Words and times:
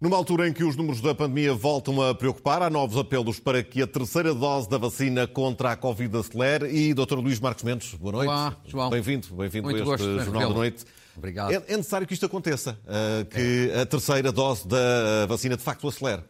Numa 0.00 0.16
altura 0.16 0.48
em 0.48 0.52
que 0.54 0.64
os 0.64 0.76
números 0.76 1.02
da 1.02 1.14
pandemia 1.14 1.52
voltam 1.52 2.00
a 2.00 2.14
preocupar, 2.14 2.62
há 2.62 2.70
novos 2.70 2.96
apelos 2.96 3.38
para 3.38 3.62
que 3.62 3.82
a 3.82 3.86
terceira 3.86 4.32
dose 4.32 4.66
da 4.66 4.78
vacina 4.78 5.26
contra 5.26 5.72
a 5.72 5.76
Covid 5.76 6.16
acelere. 6.16 6.74
E, 6.74 6.94
Dr. 6.94 7.18
Luís 7.18 7.38
Marcos 7.38 7.62
Mendes, 7.62 7.92
boa 7.92 8.12
noite. 8.12 8.28
Olá, 8.28 8.56
João. 8.64 8.88
Bem-vindo, 8.88 9.28
bem-vindo 9.34 9.68
a 9.68 9.72
este 9.72 9.84
gosto, 9.84 10.20
Jornal 10.20 10.48
da 10.48 10.54
Noite. 10.54 10.86
Obrigado. 11.14 11.52
É, 11.52 11.56
é, 11.56 11.76
necessário 11.76 12.06
que 12.06 12.14
isto 12.14 12.24
aconteça, 12.24 12.80
uh, 12.84 13.26
que 13.26 13.70
é. 13.74 13.82
a 13.82 13.84
terceira 13.84 14.32
dose 14.32 14.66
da 14.66 15.26
vacina 15.28 15.54
de 15.54 15.62
facto 15.62 15.86
acelere. 15.86 16.22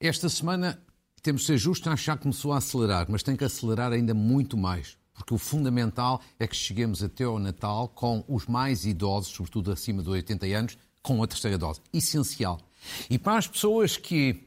Esta 0.00 0.28
semana, 0.28 0.82
temos 1.22 1.42
de 1.42 1.46
ser 1.46 1.58
justos, 1.58 1.86
achar 1.86 2.16
que 2.16 2.24
começou 2.24 2.52
a 2.52 2.56
acelerar, 2.56 3.06
mas 3.08 3.22
tem 3.22 3.36
que 3.36 3.44
acelerar 3.44 3.92
ainda 3.92 4.14
muito 4.14 4.56
mais. 4.56 4.98
Porque 5.14 5.32
o 5.32 5.38
fundamental 5.38 6.20
é 6.40 6.46
que 6.48 6.56
cheguemos 6.56 7.04
até 7.04 7.22
ao 7.22 7.38
Natal 7.38 7.86
com 7.86 8.24
os 8.26 8.46
mais 8.46 8.84
idosos, 8.84 9.32
sobretudo 9.32 9.70
acima 9.70 10.02
de 10.02 10.10
80 10.10 10.46
anos, 10.46 10.76
com 11.04 11.22
a 11.22 11.26
terceira 11.26 11.58
dose. 11.58 11.80
Essencial. 11.92 12.58
E 13.08 13.18
para 13.18 13.38
as 13.38 13.46
pessoas 13.46 13.96
que 13.96 14.42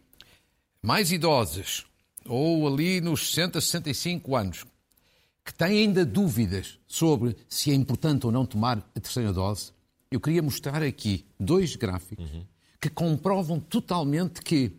mais 0.82 1.12
idosas, 1.12 1.86
ou 2.26 2.68
ali 2.68 3.00
nos 3.00 3.30
60, 3.30 3.62
65 3.62 4.36
anos, 4.36 4.66
que 5.46 5.54
têm 5.54 5.80
ainda 5.80 6.04
dúvidas 6.04 6.78
sobre 6.88 7.38
se 7.48 7.72
é 7.72 7.74
importante 7.74 8.26
ou 8.26 8.32
não 8.32 8.46
tomar 8.46 8.80
a 8.96 9.00
terceira 9.00 9.32
dose, 9.32 9.72
eu 10.12 10.20
queria 10.20 10.42
mostrar 10.42 10.82
aqui 10.82 11.26
dois 11.40 11.76
gráficos 11.76 12.30
uhum. 12.30 12.44
que 12.82 12.90
comprovam 12.90 13.60
totalmente 13.60 14.42
que 14.42 14.72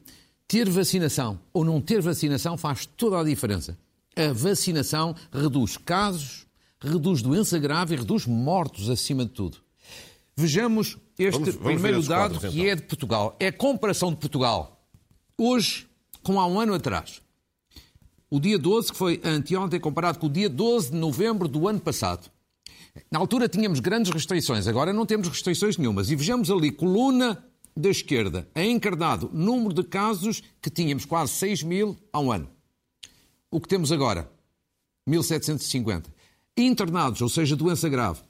ter 0.46 0.68
vacinação 0.68 1.38
ou 1.52 1.64
não 1.64 1.80
ter 1.80 2.02
vacinação 2.02 2.56
faz 2.58 2.86
toda 2.86 3.20
a 3.20 3.24
diferença. 3.24 3.78
A 4.16 4.32
vacinação 4.32 5.14
reduz 5.32 5.76
casos, 5.76 6.46
reduz 6.80 7.22
doença 7.22 7.58
grave 7.58 7.94
e 7.94 7.98
reduz 7.98 8.26
mortos 8.26 8.90
acima 8.90 9.24
de 9.24 9.30
tudo. 9.30 9.58
Vejamos 10.38 10.96
este 11.18 11.32
vamos, 11.32 11.54
vamos 11.56 11.72
primeiro 11.72 12.00
dado 12.04 12.34
quadros, 12.34 12.52
que 12.52 12.60
então. 12.60 12.70
é 12.70 12.76
de 12.76 12.82
Portugal. 12.82 13.36
É 13.40 13.48
a 13.48 13.52
comparação 13.52 14.10
de 14.10 14.18
Portugal 14.18 14.86
hoje 15.36 15.88
com 16.22 16.38
há 16.38 16.46
um 16.46 16.60
ano 16.60 16.74
atrás. 16.74 17.20
O 18.30 18.38
dia 18.38 18.56
12, 18.56 18.92
que 18.92 18.96
foi 18.96 19.20
anteontem, 19.24 19.80
comparado 19.80 20.20
com 20.20 20.26
o 20.26 20.30
dia 20.30 20.48
12 20.48 20.92
de 20.92 20.96
novembro 20.96 21.48
do 21.48 21.66
ano 21.66 21.80
passado. 21.80 22.30
Na 23.10 23.18
altura 23.18 23.48
tínhamos 23.48 23.80
grandes 23.80 24.12
restrições, 24.12 24.68
agora 24.68 24.92
não 24.92 25.04
temos 25.04 25.26
restrições 25.26 25.76
nenhumas. 25.76 26.08
E 26.08 26.14
vejamos 26.14 26.52
ali, 26.52 26.70
coluna 26.70 27.44
da 27.76 27.88
esquerda, 27.88 28.48
em 28.54 28.70
encarnado, 28.70 29.28
número 29.32 29.74
de 29.74 29.82
casos 29.82 30.40
que 30.62 30.70
tínhamos 30.70 31.04
quase 31.04 31.32
6 31.32 31.64
mil 31.64 31.96
há 32.12 32.20
um 32.20 32.30
ano. 32.30 32.48
O 33.50 33.60
que 33.60 33.66
temos 33.66 33.90
agora? 33.90 34.30
1750. 35.04 36.08
Internados, 36.56 37.22
ou 37.22 37.28
seja, 37.28 37.56
doença 37.56 37.88
grave, 37.88 38.20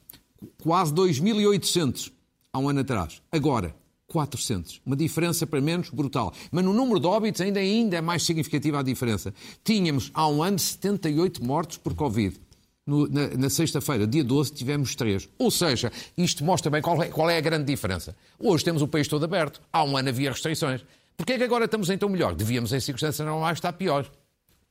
quase 0.63 0.93
2.800 0.93 2.13
há 2.53 2.59
um 2.59 2.69
ano 2.69 2.81
atrás. 2.81 3.23
Agora, 3.31 3.75
400. 4.09 4.81
Uma 4.85 4.97
diferença 4.97 5.47
para 5.47 5.61
menos 5.61 5.91
brutal. 5.91 6.33
Mas 6.51 6.65
no 6.65 6.73
número 6.73 6.99
de 6.99 7.07
óbitos 7.07 7.41
ainda, 7.41 7.61
ainda 7.61 7.97
é 7.97 8.01
mais 8.01 8.25
significativa 8.25 8.81
a 8.81 8.83
diferença. 8.83 9.33
Tínhamos 9.63 10.11
há 10.15 10.27
um 10.27 10.43
ano 10.43 10.59
78 10.59 11.45
mortos 11.45 11.77
por 11.77 11.95
Covid. 11.95 12.41
No, 12.87 13.07
na, 13.07 13.29
na 13.29 13.51
sexta-feira, 13.51 14.07
dia 14.07 14.25
12, 14.25 14.53
tivemos 14.53 14.95
3. 14.95 15.29
Ou 15.39 15.51
seja, 15.51 15.93
isto 16.17 16.43
mostra 16.43 16.71
bem 16.71 16.81
qual 16.81 17.03
é, 17.03 17.09
qual 17.09 17.29
é 17.29 17.37
a 17.37 17.41
grande 17.41 17.67
diferença. 17.67 18.17
Hoje 18.39 18.65
temos 18.65 18.81
o 18.81 18.89
país 18.89 19.07
todo 19.07 19.25
aberto. 19.25 19.61
Há 19.71 19.85
um 19.85 19.95
ano 19.95 20.09
havia 20.09 20.31
restrições. 20.31 20.83
Porquê 21.15 21.35
é 21.35 21.39
que 21.39 21.45
agora 21.45 21.67
estamos 21.67 21.91
então 21.91 22.09
melhor? 22.09 22.35
Devíamos, 22.35 22.73
em 22.73 22.81
circunstâncias 22.81 23.27
normais, 23.27 23.59
estar 23.59 23.75
pior 23.75 24.11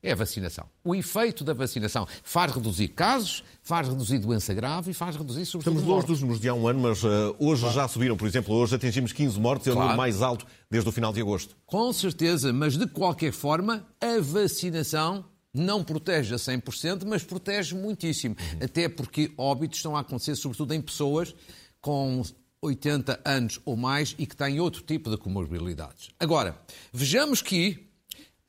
é 0.02 0.12
a 0.12 0.16
vacinação. 0.16 0.66
O 0.84 0.95
efeito 0.95 1.44
da 1.44 1.53
vacinação 1.53 2.08
faz 2.23 2.53
reduzir 2.53 2.90
casos, 2.90 3.44
faz 3.62 3.88
reduzir 3.88 4.20
doença 4.20 4.54
grave 4.54 4.92
e 4.92 4.94
faz 4.94 5.16
reduzir, 5.16 5.45
sobretudo, 5.45 5.76
Estamos 5.76 5.95
longe 5.95 6.08
dos 6.08 6.21
números 6.21 6.42
de 6.42 6.49
há 6.49 6.54
um 6.54 6.67
ano, 6.67 6.80
mas 6.80 7.04
uh, 7.04 7.36
hoje 7.39 7.61
claro. 7.61 7.76
já 7.76 7.88
subiram. 7.88 8.16
Por 8.16 8.27
exemplo, 8.27 8.54
hoje 8.55 8.76
atingimos 8.76 9.11
15 9.11 9.39
mortes, 9.39 9.67
é 9.67 9.71
claro. 9.71 9.80
o 9.80 9.83
número 9.83 9.98
mais 9.98 10.21
alto 10.21 10.45
desde 10.70 10.88
o 10.88 10.92
final 10.92 11.11
de 11.11 11.21
agosto. 11.21 11.55
Com 11.66 11.92
certeza, 11.92 12.54
mas 12.54 12.77
de 12.77 12.88
qualquer 12.88 13.32
forma, 13.32 13.86
a 13.99 14.21
vacinação 14.21 15.26
não 15.54 15.83
protege 15.83 16.36
a 16.36 16.38
100%, 16.38 17.04
mas 17.05 17.23
protege 17.23 17.76
muitíssimo. 17.76 18.36
Uhum. 18.39 18.60
Até 18.64 18.88
porque 18.88 19.32
óbitos 19.38 19.80
estão 19.80 19.95
a 19.95 20.02
acontecer, 20.02 20.36
sobretudo 20.36 20.73
em 20.73 20.82
pessoas 20.82 21.33
com 21.82 22.21
80 22.61 23.20
anos 23.26 23.60
ou 23.66 23.76
mais 23.76 24.16
e 24.17 24.26
que 24.26 24.36
têm 24.36 24.60
outro 24.60 24.82
tipo 24.83 25.10
de 25.10 25.17
comorbilidades. 25.17 26.10
Agora, 26.20 26.60
vejamos 26.92 27.42
que 27.42 27.86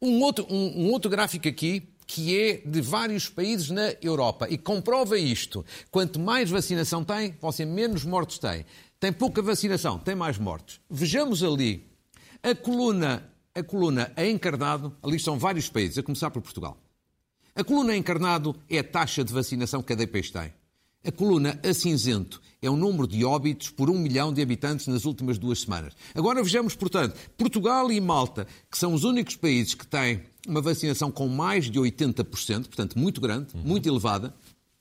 um 0.00 0.20
outro, 0.22 0.46
um, 0.48 0.86
um 0.86 0.90
outro 0.90 1.10
gráfico 1.10 1.48
aqui 1.48 1.88
que 2.06 2.40
é 2.40 2.62
de 2.64 2.80
vários 2.80 3.28
países 3.28 3.68
na 3.68 3.94
Europa 4.00 4.46
e 4.48 4.56
comprova 4.56 5.18
isto. 5.18 5.64
Quanto 5.90 6.18
mais 6.18 6.48
vacinação 6.48 7.04
tem, 7.04 7.36
você 7.38 7.66
menos 7.66 8.02
mortos 8.02 8.38
tem. 8.38 8.64
Tem 8.98 9.12
pouca 9.12 9.42
vacinação, 9.42 9.98
tem 9.98 10.14
mais 10.14 10.38
mortos. 10.38 10.80
Vejamos 10.88 11.42
ali 11.42 11.86
a 12.42 12.54
coluna, 12.54 13.30
a 13.54 13.62
coluna 13.62 14.10
encarnado, 14.16 14.96
ali 15.02 15.16
estão 15.16 15.38
vários 15.38 15.68
países, 15.68 15.98
a 15.98 16.02
começar 16.02 16.30
por 16.30 16.40
Portugal. 16.40 16.78
A 17.54 17.62
coluna 17.62 17.92
a 17.92 17.96
encarnado 17.96 18.56
é 18.70 18.78
a 18.78 18.84
taxa 18.84 19.22
de 19.22 19.32
vacinação 19.32 19.82
que 19.82 19.88
cada 19.88 20.06
país 20.06 20.30
tem. 20.30 20.52
A 21.04 21.12
coluna 21.12 21.58
a 21.64 21.72
cinzento 21.72 22.40
é 22.60 22.68
o 22.68 22.76
número 22.76 23.06
de 23.06 23.24
óbitos 23.24 23.70
por 23.70 23.88
um 23.88 23.96
milhão 23.96 24.32
de 24.32 24.42
habitantes 24.42 24.88
nas 24.88 25.04
últimas 25.04 25.38
duas 25.38 25.60
semanas. 25.60 25.94
Agora 26.12 26.42
vejamos, 26.42 26.74
portanto, 26.74 27.16
Portugal 27.36 27.90
e 27.92 28.00
Malta, 28.00 28.48
que 28.68 28.76
são 28.76 28.92
os 28.92 29.04
únicos 29.04 29.36
países 29.36 29.74
que 29.74 29.86
têm 29.86 30.22
uma 30.46 30.60
vacinação 30.60 31.10
com 31.10 31.28
mais 31.28 31.70
de 31.70 31.78
80%, 31.78 32.24
portanto 32.64 32.98
muito 32.98 33.20
grande, 33.20 33.54
uhum. 33.54 33.62
muito 33.62 33.88
elevada, 33.88 34.34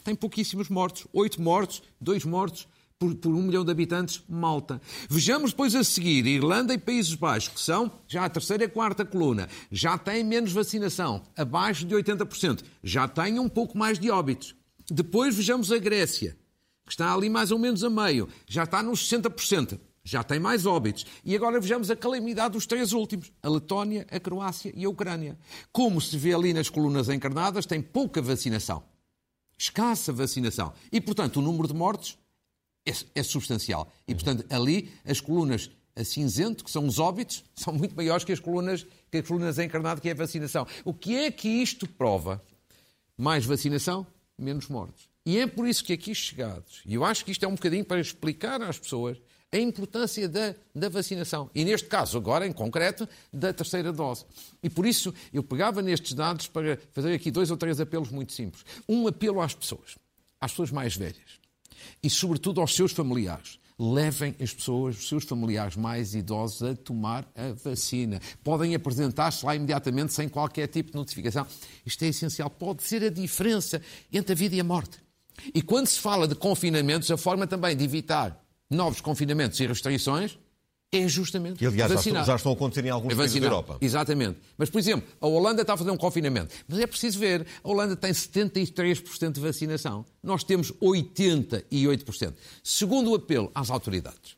têm 0.04 0.16
pouquíssimos 0.16 0.70
mortos. 0.70 1.06
Oito 1.14 1.40
mortos, 1.40 1.84
dois 2.02 2.26
mortos 2.26 2.68
por, 2.98 3.14
por, 3.14 3.32
um 3.32 3.44
milhão 3.44 3.64
de 3.64 3.70
habitantes, 3.70 4.24
Malta. 4.28 4.82
Vejamos 5.08 5.52
depois 5.52 5.76
a 5.76 5.84
seguir, 5.84 6.26
Irlanda 6.26 6.74
e 6.74 6.80
Países 6.80 7.14
Baixos, 7.14 7.50
que 7.50 7.62
são 7.62 7.92
já 8.08 8.26
a 8.26 8.30
terceira 8.30 8.64
e 8.64 8.66
a 8.66 8.70
quarta 8.70 9.06
coluna, 9.06 9.48
já 9.72 10.00
têm 10.00 10.24
menos 10.24 10.52
vacinação, 10.52 11.22
abaixo 11.38 11.86
de 11.86 11.94
80%, 11.94 12.64
já 12.84 13.08
têm 13.08 13.38
um 13.38 13.48
pouco 13.48 13.78
mais 13.78 14.00
de 14.00 14.10
óbitos. 14.10 14.56
Depois 14.90 15.36
vejamos 15.36 15.72
a 15.72 15.78
Grécia, 15.78 16.38
que 16.86 16.92
está 16.92 17.14
ali 17.14 17.30
mais 17.30 17.52
ou 17.52 17.60
menos 17.60 17.84
a 17.84 17.90
meio, 17.90 18.30
já 18.48 18.64
está 18.64 18.82
nos 18.82 19.10
60%, 19.10 19.80
já 20.04 20.24
tem 20.24 20.40
mais 20.40 20.66
óbitos. 20.66 21.06
E 21.26 21.36
agora 21.36 21.60
vejamos 21.60 21.92
a 21.92 21.96
calamidade 21.96 22.54
dos 22.54 22.66
três 22.66 22.94
últimos, 22.94 23.32
a 23.44 23.50
Letónia, 23.50 24.08
a 24.10 24.20
Croácia 24.20 24.72
e 24.74 24.86
a 24.86 24.90
Ucrânia. 24.90 25.38
Como 25.72 26.00
se 26.00 26.18
vê 26.18 26.34
ali 26.34 26.54
nas 26.54 26.70
colunas 26.70 27.10
encarnadas, 27.10 27.66
tem 27.66 27.82
pouca 27.82 28.22
vacinação, 28.22 28.84
escassa 29.58 30.14
vacinação. 30.14 30.74
E, 30.92 31.02
portanto, 31.02 31.38
o 31.38 31.42
número 31.42 31.68
de 31.68 31.74
mortes 31.74 32.18
é, 32.88 32.94
é 33.16 33.24
substancial. 33.24 33.92
E, 34.08 34.16
portanto, 34.16 34.46
ali 34.50 34.90
as 35.06 35.20
colunas 35.20 35.70
a 35.94 36.04
cinzento, 36.04 36.64
que 36.64 36.72
são 36.72 36.86
os 36.86 37.00
óbitos, 37.00 37.44
são 37.56 37.74
muito 37.74 37.96
maiores 37.96 38.24
que 38.24 38.32
as 38.32 38.40
colunas, 38.40 38.86
que 39.12 39.18
as 39.18 39.28
colunas 39.28 39.58
encarnadas, 39.58 40.00
que 40.00 40.08
é 40.08 40.12
a 40.12 40.16
vacinação. 40.16 40.66
O 40.86 40.94
que 40.94 41.18
é 41.18 41.32
que 41.32 41.50
isto 41.50 41.88
prova? 41.88 42.42
Mais 43.18 43.44
vacinação, 43.44 44.06
menos 44.38 44.68
mortos. 44.68 45.10
E 45.26 45.40
é 45.40 45.48
por 45.48 45.68
isso 45.68 45.84
que 45.84 45.94
aqui 45.94 46.16
chegados, 46.16 46.82
e 46.86 46.94
eu 46.94 47.04
acho 47.04 47.26
que 47.26 47.32
isto 47.32 47.44
é 47.44 47.48
um 47.48 47.56
bocadinho 47.56 47.84
para 47.84 48.00
explicar 48.00 48.62
às 48.62 48.80
pessoas 48.80 49.18
a 49.52 49.58
importância 49.58 50.28
da, 50.28 50.56
da 50.76 50.90
vacinação. 50.90 51.50
E 51.56 51.64
neste 51.64 51.88
caso, 51.88 52.18
agora 52.18 52.46
em 52.46 52.52
concreto, 52.52 53.08
da 53.32 53.54
terceira 53.54 53.94
dose. 53.94 54.26
E 54.62 54.70
por 54.70 54.86
isso 54.86 55.14
eu 55.34 55.42
pegava 55.42 55.82
nestes 55.82 56.14
dados 56.14 56.48
para 56.48 56.78
fazer 56.92 57.14
aqui 57.14 57.32
dois 57.32 57.50
ou 57.50 57.58
três 57.58 57.80
apelos 57.80 58.10
muito 58.10 58.34
simples. 58.34 58.66
Um 58.88 59.08
apelo 59.08 59.42
às 59.42 59.54
pessoas, 59.54 59.96
às 60.40 60.52
pessoas 60.52 60.72
mais 60.72 60.96
velhas 60.96 61.40
e, 62.04 62.10
sobretudo, 62.10 62.60
aos 62.60 62.76
seus 62.76 62.92
familiares 62.92 63.60
levem 63.80 64.36
as 64.42 64.54
pessoas, 64.54 64.98
os 64.98 65.08
seus 65.08 65.24
familiares 65.24 65.76
mais 65.76 66.16
idosos 66.16 66.64
a 66.64 66.76
tomar 66.76 67.30
a 67.36 67.54
vacina. 67.54 68.20
Podem 68.44 68.74
apresentar-se 68.74 69.46
lá 69.46 69.56
imediatamente 69.56 70.14
sem 70.14 70.28
qualquer 70.28 70.68
tipo 70.68 70.92
de 70.92 70.98
notificação. 70.98 71.46
Isto 71.86 72.04
é 72.04 72.08
essencial. 72.08 72.50
Pode 72.50 72.84
ser 72.84 73.04
a 73.04 73.10
diferença 73.10 73.82
entre 74.12 74.34
a 74.34 74.36
vida 74.36 74.56
e 74.56 74.60
a 74.60 74.64
morte. 74.64 74.98
E 75.54 75.62
quando 75.62 75.88
se 75.88 76.00
fala 76.00 76.28
de 76.28 76.34
confinamentos, 76.34 77.12
a 77.12 77.18
forma 77.18 77.46
também 77.46 77.78
de 77.78 77.84
evitar 77.84 78.44
novos 78.70 79.00
confinamentos 79.00 79.60
e 79.60 79.68
restrições 79.68 80.38
é 80.92 81.08
justamente 81.08 81.62
e, 81.62 81.68
aliás, 81.68 81.92
vacinar. 81.92 82.26
Já, 82.26 82.36
estão 82.36 82.52
a 82.52 82.56
acontecer 82.56 82.86
em 82.86 82.90
alguns 82.90 83.14
é 83.14 83.16
países 83.16 83.40
da 83.40 83.48
Europa. 83.48 83.78
Exatamente. 83.82 84.40
Mas, 84.58 84.70
por 84.70 84.80
exemplo, 84.80 85.08
a 85.20 85.28
Holanda 85.28 85.62
está 85.62 85.74
a 85.74 85.78
fazer 85.78 85.92
um 85.92 85.98
confinamento. 85.98 86.54
Mas 86.68 86.80
é 86.80 86.88
preciso 86.88 87.20
ver, 87.20 87.46
a 87.64 87.70
Holanda 87.70 87.96
tem 87.96 88.12
73% 88.12 89.34
de 89.34 89.42
vacinação. 89.42 90.06
Nós 90.24 90.44
temos 90.44 90.72
88%. 90.72 92.34
Segundo 92.64 93.12
o 93.12 93.16
apelo 93.16 93.52
às 93.54 93.70
autoridades. 93.70 94.38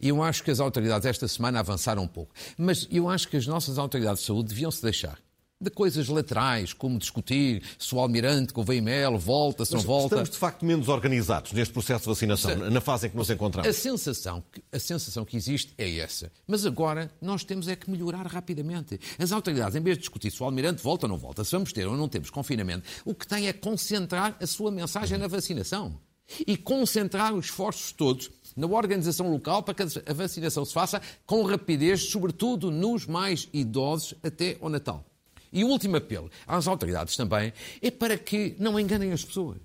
Eu 0.00 0.22
acho 0.22 0.42
que 0.42 0.50
as 0.50 0.60
autoridades 0.60 1.06
esta 1.06 1.26
semana 1.28 1.60
avançaram 1.60 2.02
um 2.02 2.08
pouco. 2.08 2.34
Mas 2.56 2.86
eu 2.90 3.08
acho 3.08 3.28
que 3.28 3.36
as 3.36 3.46
nossas 3.46 3.78
autoridades 3.78 4.20
de 4.20 4.26
saúde 4.26 4.48
deviam 4.48 4.70
se 4.70 4.82
deixar 4.82 5.18
de 5.60 5.70
coisas 5.70 6.06
laterais, 6.08 6.72
como 6.72 6.98
discutir 6.98 7.62
se 7.78 7.92
o 7.92 7.98
almirante 7.98 8.52
com 8.52 8.60
o 8.60 8.64
VML 8.64 9.18
volta, 9.18 9.64
se 9.64 9.74
não 9.74 9.80
volta. 9.80 10.14
Estamos, 10.14 10.30
de 10.30 10.36
facto, 10.36 10.64
menos 10.64 10.88
organizados 10.88 11.52
neste 11.52 11.72
processo 11.72 12.04
de 12.04 12.08
vacinação, 12.10 12.52
Sim. 12.52 12.70
na 12.70 12.80
fase 12.80 13.08
em 13.08 13.10
que 13.10 13.16
nos 13.16 13.28
encontramos. 13.28 13.68
A 13.68 13.72
sensação, 13.72 14.42
a 14.70 14.78
sensação 14.78 15.24
que 15.24 15.36
existe 15.36 15.74
é 15.76 15.98
essa. 15.98 16.30
Mas 16.46 16.64
agora 16.64 17.10
nós 17.20 17.42
temos 17.42 17.66
é 17.66 17.74
que 17.74 17.90
melhorar 17.90 18.24
rapidamente. 18.26 19.00
As 19.18 19.32
autoridades, 19.32 19.74
em 19.74 19.80
vez 19.80 19.96
de 19.96 20.02
discutir 20.02 20.30
se 20.30 20.40
o 20.40 20.46
almirante 20.46 20.82
volta 20.82 21.06
ou 21.06 21.10
não 21.10 21.18
volta, 21.18 21.42
se 21.42 21.50
vamos 21.50 21.72
ter 21.72 21.86
ou 21.88 21.96
não 21.96 22.08
temos 22.08 22.30
confinamento, 22.30 22.88
o 23.04 23.12
que 23.12 23.26
têm 23.26 23.48
é 23.48 23.52
concentrar 23.52 24.36
a 24.40 24.46
sua 24.46 24.70
mensagem 24.70 25.18
na 25.18 25.26
vacinação. 25.26 25.98
e 26.46 26.58
concentrar 26.58 27.32
os 27.32 27.46
esforços 27.46 27.90
todos 27.90 28.30
na 28.54 28.66
organização 28.66 29.30
local 29.32 29.62
para 29.62 29.72
que 29.72 29.82
a 29.82 30.12
vacinação 30.12 30.62
se 30.62 30.74
faça 30.74 31.00
com 31.24 31.42
rapidez, 31.42 32.10
sobretudo 32.10 32.70
nos 32.70 33.06
mais 33.06 33.48
idosos, 33.50 34.14
até 34.22 34.58
ao 34.60 34.68
Natal. 34.68 35.06
E 35.52 35.64
o 35.64 35.68
último 35.68 35.96
apelo 35.96 36.30
às 36.46 36.66
autoridades 36.66 37.16
também 37.16 37.52
é 37.80 37.90
para 37.90 38.16
que 38.16 38.54
não 38.58 38.78
enganem 38.78 39.12
as 39.12 39.24
pessoas. 39.24 39.58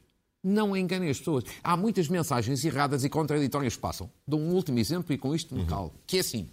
Não 0.44 0.76
enganem 0.76 1.10
as 1.10 1.20
pessoas. 1.20 1.46
Há 1.64 1.78
muitas 1.78 2.10
mensagens 2.10 2.64
erradas 2.66 3.04
e 3.04 3.10
contraditórias 3.10 3.76
que 3.76 3.82
passam. 3.82 4.10
Dou 4.28 4.40
um 4.40 4.54
último 4.54 4.78
exemplo 4.78 5.14
e 5.14 5.18
com 5.18 5.34
isto 5.34 5.56
me 5.56 5.62
uhum. 5.62 5.68
calo. 5.68 5.94
Que 6.06 6.18
é 6.18 6.20
assim. 6.20 6.50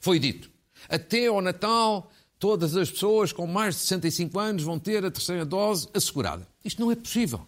Foi 0.00 0.18
dito, 0.18 0.50
até 0.88 1.26
ao 1.26 1.40
Natal, 1.40 2.10
todas 2.38 2.76
as 2.76 2.90
pessoas 2.90 3.32
com 3.32 3.46
mais 3.46 3.76
de 3.76 3.82
65 3.82 4.38
anos 4.38 4.62
vão 4.62 4.78
ter 4.78 5.04
a 5.04 5.10
terceira 5.10 5.44
dose 5.44 5.88
assegurada. 5.94 6.46
Isto 6.64 6.80
não 6.80 6.90
é 6.90 6.96
possível. 6.96 7.46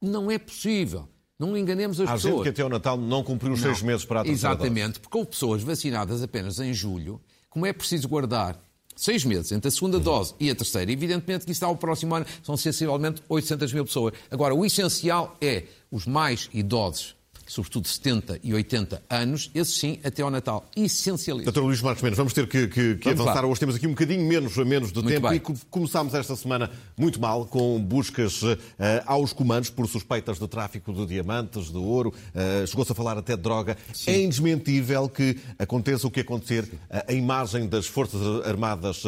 Não 0.00 0.30
é 0.30 0.38
possível. 0.38 1.08
Não 1.38 1.56
enganemos 1.56 2.00
as 2.00 2.08
Há 2.08 2.12
pessoas. 2.12 2.34
Há 2.34 2.36
gente 2.36 2.42
que 2.44 2.48
até 2.50 2.62
ao 2.62 2.68
Natal 2.68 2.96
não 2.96 3.24
cumpriu 3.24 3.52
os 3.52 3.60
não. 3.60 3.68
seis 3.70 3.82
meses 3.82 4.04
para 4.04 4.20
a 4.20 4.24
terceira 4.24 4.54
Exatamente, 4.54 4.88
dose. 4.88 5.00
porque 5.00 5.18
houve 5.18 5.30
pessoas 5.30 5.62
vacinadas 5.62 6.22
apenas 6.22 6.58
em 6.60 6.72
julho, 6.72 7.20
como 7.48 7.66
é 7.66 7.72
preciso 7.72 8.08
guardar 8.08 8.60
seis 8.94 9.24
meses 9.24 9.52
entre 9.52 9.68
a 9.68 9.70
segunda 9.70 9.98
dose 9.98 10.34
e 10.38 10.50
a 10.50 10.54
terceira, 10.54 10.90
evidentemente 10.90 11.44
que 11.44 11.52
isso 11.52 11.58
está 11.58 11.66
ao 11.66 11.76
próximo 11.76 12.14
ano, 12.14 12.26
são 12.42 12.56
sensivelmente 12.56 13.22
800 13.28 13.72
mil 13.72 13.84
pessoas. 13.84 14.14
Agora, 14.30 14.54
o 14.54 14.64
essencial 14.64 15.36
é 15.40 15.64
os 15.90 16.06
mais 16.06 16.48
idosos 16.52 17.16
sobretudo 17.52 17.86
70 17.86 18.40
e 18.42 18.54
80 18.54 19.02
anos, 19.10 19.50
esse 19.54 19.72
sim, 19.72 19.98
até 20.02 20.22
ao 20.22 20.30
Natal. 20.30 20.66
Essencialista. 20.74 21.52
Doutor 21.52 21.68
Luís 21.68 21.82
Marcos 21.82 22.02
Mendes, 22.02 22.16
vamos 22.16 22.32
ter 22.32 22.48
que, 22.48 22.66
que, 22.66 22.94
que 22.94 23.08
avançar. 23.10 23.44
Hoje 23.44 23.60
temos 23.60 23.76
aqui 23.76 23.86
um 23.86 23.90
bocadinho 23.90 24.26
menos, 24.26 24.56
menos 24.56 24.90
de 24.90 25.02
muito 25.02 25.14
tempo 25.14 25.28
bem. 25.28 25.36
e 25.36 25.66
começámos 25.68 26.14
esta 26.14 26.34
semana 26.34 26.70
muito 26.96 27.20
mal, 27.20 27.44
com 27.44 27.78
buscas 27.78 28.42
uh, 28.42 28.56
aos 29.04 29.34
comandos 29.34 29.68
por 29.68 29.86
suspeitas 29.86 30.38
de 30.38 30.48
tráfico 30.48 30.94
de 30.94 31.04
diamantes, 31.04 31.70
de 31.70 31.76
ouro. 31.76 32.14
Uh, 32.34 32.66
Chegou-se 32.66 32.92
a 32.92 32.94
falar 32.94 33.18
até 33.18 33.36
de 33.36 33.42
droga. 33.42 33.76
Sim. 33.92 34.10
É 34.10 34.22
indesmentível 34.22 35.06
que 35.08 35.38
aconteça 35.58 36.06
o 36.06 36.10
que 36.10 36.20
acontecer. 36.20 36.64
Uh, 36.64 36.78
a 37.08 37.12
imagem 37.12 37.68
das 37.68 37.86
Forças 37.86 38.22
Armadas 38.46 39.02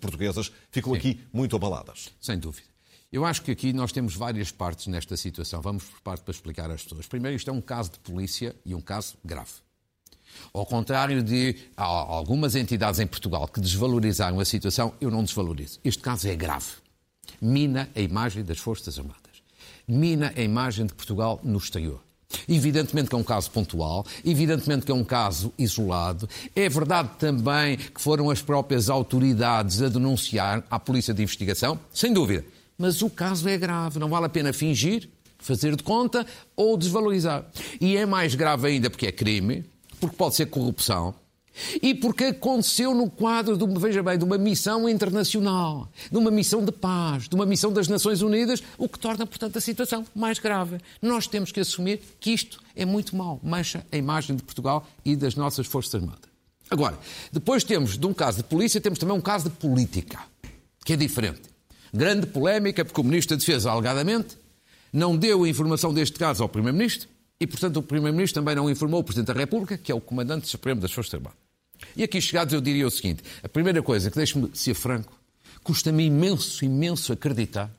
portuguesas 0.00 0.50
ficam 0.70 0.92
sim. 0.92 0.98
aqui 0.98 1.20
muito 1.32 1.54
abaladas. 1.54 2.08
Sem 2.20 2.38
dúvida. 2.38 2.75
Eu 3.12 3.24
acho 3.24 3.42
que 3.42 3.52
aqui 3.52 3.72
nós 3.72 3.92
temos 3.92 4.14
várias 4.14 4.50
partes 4.50 4.88
nesta 4.88 5.16
situação. 5.16 5.60
Vamos 5.60 5.84
por 5.84 6.00
parte 6.00 6.22
para 6.22 6.32
explicar 6.32 6.70
às 6.70 6.82
pessoas. 6.82 7.06
Primeiro, 7.06 7.36
isto 7.36 7.48
é 7.48 7.52
um 7.52 7.60
caso 7.60 7.92
de 7.92 7.98
polícia 8.00 8.54
e 8.64 8.74
um 8.74 8.80
caso 8.80 9.16
grave. 9.24 9.52
Ao 10.52 10.66
contrário 10.66 11.22
de 11.22 11.56
algumas 11.76 12.54
entidades 12.54 13.00
em 13.00 13.06
Portugal 13.06 13.46
que 13.48 13.60
desvalorizaram 13.60 14.40
a 14.40 14.44
situação, 14.44 14.92
eu 15.00 15.10
não 15.10 15.22
desvalorizo. 15.22 15.78
Este 15.84 16.02
caso 16.02 16.28
é 16.28 16.34
grave. 16.34 16.66
Mina 17.40 17.88
a 17.94 18.00
imagem 18.00 18.44
das 18.44 18.58
Forças 18.58 18.98
Armadas. 18.98 19.42
Mina 19.86 20.32
a 20.36 20.40
imagem 20.40 20.86
de 20.86 20.94
Portugal 20.94 21.40
no 21.42 21.58
exterior. 21.58 22.02
Evidentemente 22.48 23.08
que 23.08 23.14
é 23.14 23.18
um 23.18 23.24
caso 23.24 23.50
pontual, 23.52 24.04
evidentemente 24.24 24.84
que 24.84 24.90
é 24.90 24.94
um 24.94 25.04
caso 25.04 25.52
isolado. 25.56 26.28
É 26.54 26.68
verdade 26.68 27.10
também 27.18 27.76
que 27.76 28.00
foram 28.00 28.30
as 28.30 28.42
próprias 28.42 28.90
autoridades 28.90 29.80
a 29.80 29.88
denunciar 29.88 30.64
à 30.68 30.78
Polícia 30.78 31.14
de 31.14 31.22
Investigação, 31.22 31.78
sem 31.92 32.12
dúvida. 32.12 32.44
Mas 32.78 33.02
o 33.02 33.10
caso 33.10 33.48
é 33.48 33.56
grave, 33.56 33.98
não 33.98 34.08
vale 34.08 34.26
a 34.26 34.28
pena 34.28 34.52
fingir, 34.52 35.08
fazer 35.38 35.76
de 35.76 35.82
conta 35.82 36.26
ou 36.54 36.76
desvalorizar. 36.76 37.46
E 37.80 37.96
é 37.96 38.04
mais 38.04 38.34
grave 38.34 38.68
ainda 38.68 38.90
porque 38.90 39.06
é 39.06 39.12
crime, 39.12 39.64
porque 40.00 40.16
pode 40.16 40.34
ser 40.34 40.46
corrupção, 40.46 41.14
e 41.80 41.94
porque 41.94 42.24
aconteceu 42.24 42.94
no 42.94 43.10
quadro, 43.10 43.56
de, 43.56 43.80
veja 43.80 44.02
bem, 44.02 44.18
de 44.18 44.24
uma 44.24 44.36
missão 44.36 44.88
internacional, 44.88 45.88
de 46.10 46.18
uma 46.18 46.30
missão 46.30 46.64
de 46.64 46.72
paz, 46.72 47.28
de 47.28 47.34
uma 47.34 47.46
missão 47.46 47.72
das 47.72 47.88
Nações 47.88 48.20
Unidas, 48.20 48.62
o 48.76 48.88
que 48.88 48.98
torna, 48.98 49.26
portanto, 49.26 49.56
a 49.56 49.60
situação 49.60 50.04
mais 50.14 50.38
grave. 50.38 50.78
Nós 51.00 51.26
temos 51.26 51.50
que 51.50 51.60
assumir 51.60 52.00
que 52.20 52.30
isto 52.30 52.62
é 52.74 52.84
muito 52.84 53.16
mau, 53.16 53.40
mancha 53.42 53.86
a 53.90 53.96
imagem 53.96 54.36
de 54.36 54.42
Portugal 54.42 54.86
e 55.04 55.16
das 55.16 55.34
nossas 55.34 55.66
Forças 55.66 55.94
Armadas. 55.94 56.30
Agora, 56.68 56.98
depois 57.32 57.64
temos, 57.64 57.96
de 57.96 58.06
um 58.06 58.12
caso 58.12 58.38
de 58.38 58.44
polícia, 58.44 58.80
temos 58.80 58.98
também 58.98 59.16
um 59.16 59.20
caso 59.20 59.48
de 59.48 59.56
política, 59.56 60.18
que 60.84 60.92
é 60.92 60.96
diferente. 60.96 61.55
Grande 61.96 62.26
polémica, 62.26 62.84
porque 62.84 63.00
o 63.00 63.04
Ministro 63.04 63.36
da 63.36 63.40
Defesa, 63.40 63.70
alegadamente, 63.70 64.36
não 64.92 65.16
deu 65.16 65.44
a 65.44 65.48
informação 65.48 65.94
deste 65.94 66.18
caso 66.18 66.42
ao 66.42 66.48
Primeiro-Ministro 66.48 67.08
e, 67.40 67.46
portanto, 67.46 67.78
o 67.78 67.82
Primeiro-Ministro 67.82 68.42
também 68.42 68.54
não 68.54 68.70
informou 68.70 69.00
o 69.00 69.04
Presidente 69.04 69.28
da 69.28 69.32
República, 69.32 69.78
que 69.78 69.90
é 69.90 69.94
o 69.94 70.00
Comandante 70.00 70.46
Supremo 70.46 70.80
das 70.80 70.92
Forças 70.92 71.14
Armadas. 71.14 71.38
E 71.96 72.02
aqui 72.02 72.20
chegados 72.20 72.52
eu 72.52 72.60
diria 72.60 72.86
o 72.86 72.90
seguinte: 72.90 73.22
a 73.42 73.48
primeira 73.48 73.82
coisa 73.82 74.10
que 74.10 74.16
deixe-me 74.16 74.50
ser 74.54 74.74
franco, 74.74 75.12
custa-me 75.62 76.04
imenso, 76.04 76.64
imenso 76.64 77.12
acreditar 77.12 77.70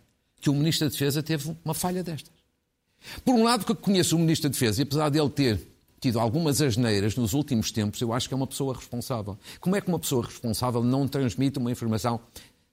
que 0.42 0.50
o 0.50 0.54
Ministro 0.54 0.88
da 0.88 0.92
Defesa 0.92 1.22
teve 1.22 1.56
uma 1.64 1.74
falha 1.74 2.04
destas. 2.04 2.34
Por 3.24 3.36
um 3.36 3.44
lado, 3.44 3.66
que 3.66 3.75
conheço 3.75 4.16
o 4.16 4.19
Ministro 4.19 4.50
da 4.50 4.54
Defesa 4.54 4.81
e 4.81 4.84
apesar 4.84 5.10
de 5.10 5.19
ele 5.19 5.30
ter 5.30 5.62
tido 6.00 6.19
algumas 6.19 6.62
asneiras 6.62 7.16
nos 7.16 7.34
últimos 7.34 7.72
tempos, 7.72 8.02
eu 8.02 8.14
acho 8.14 8.28
que 8.28 8.34
é 8.34 8.38
uma 8.38 8.48
pessoa 8.48 8.75
responsável. 8.75 9.38
Como 9.60 9.75
é 9.75 9.81
que 9.81 9.88
uma 9.88 10.00
pessoa 10.00 10.25
responsável 10.25 10.84
não 10.84 11.08
transmite 11.08 11.58
uma 11.58 11.72
informação 11.72 12.19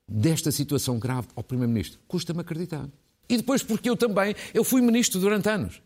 desta 0.09 0.51
situação 0.51 0.99
grave 0.99 1.29
ao 1.35 1.43
Primeiro-Ministro? 1.43 2.01
Custa-me 2.07 2.41
acreditar. 2.41 2.89
E 3.29 3.37
depois 3.37 3.63
porque 3.63 3.89
eu 3.89 3.97
também, 3.97 4.35
eu 4.53 4.65
fui 4.65 4.81
Ministro 4.81 5.21
durante 5.21 5.49
anos. 5.49 5.83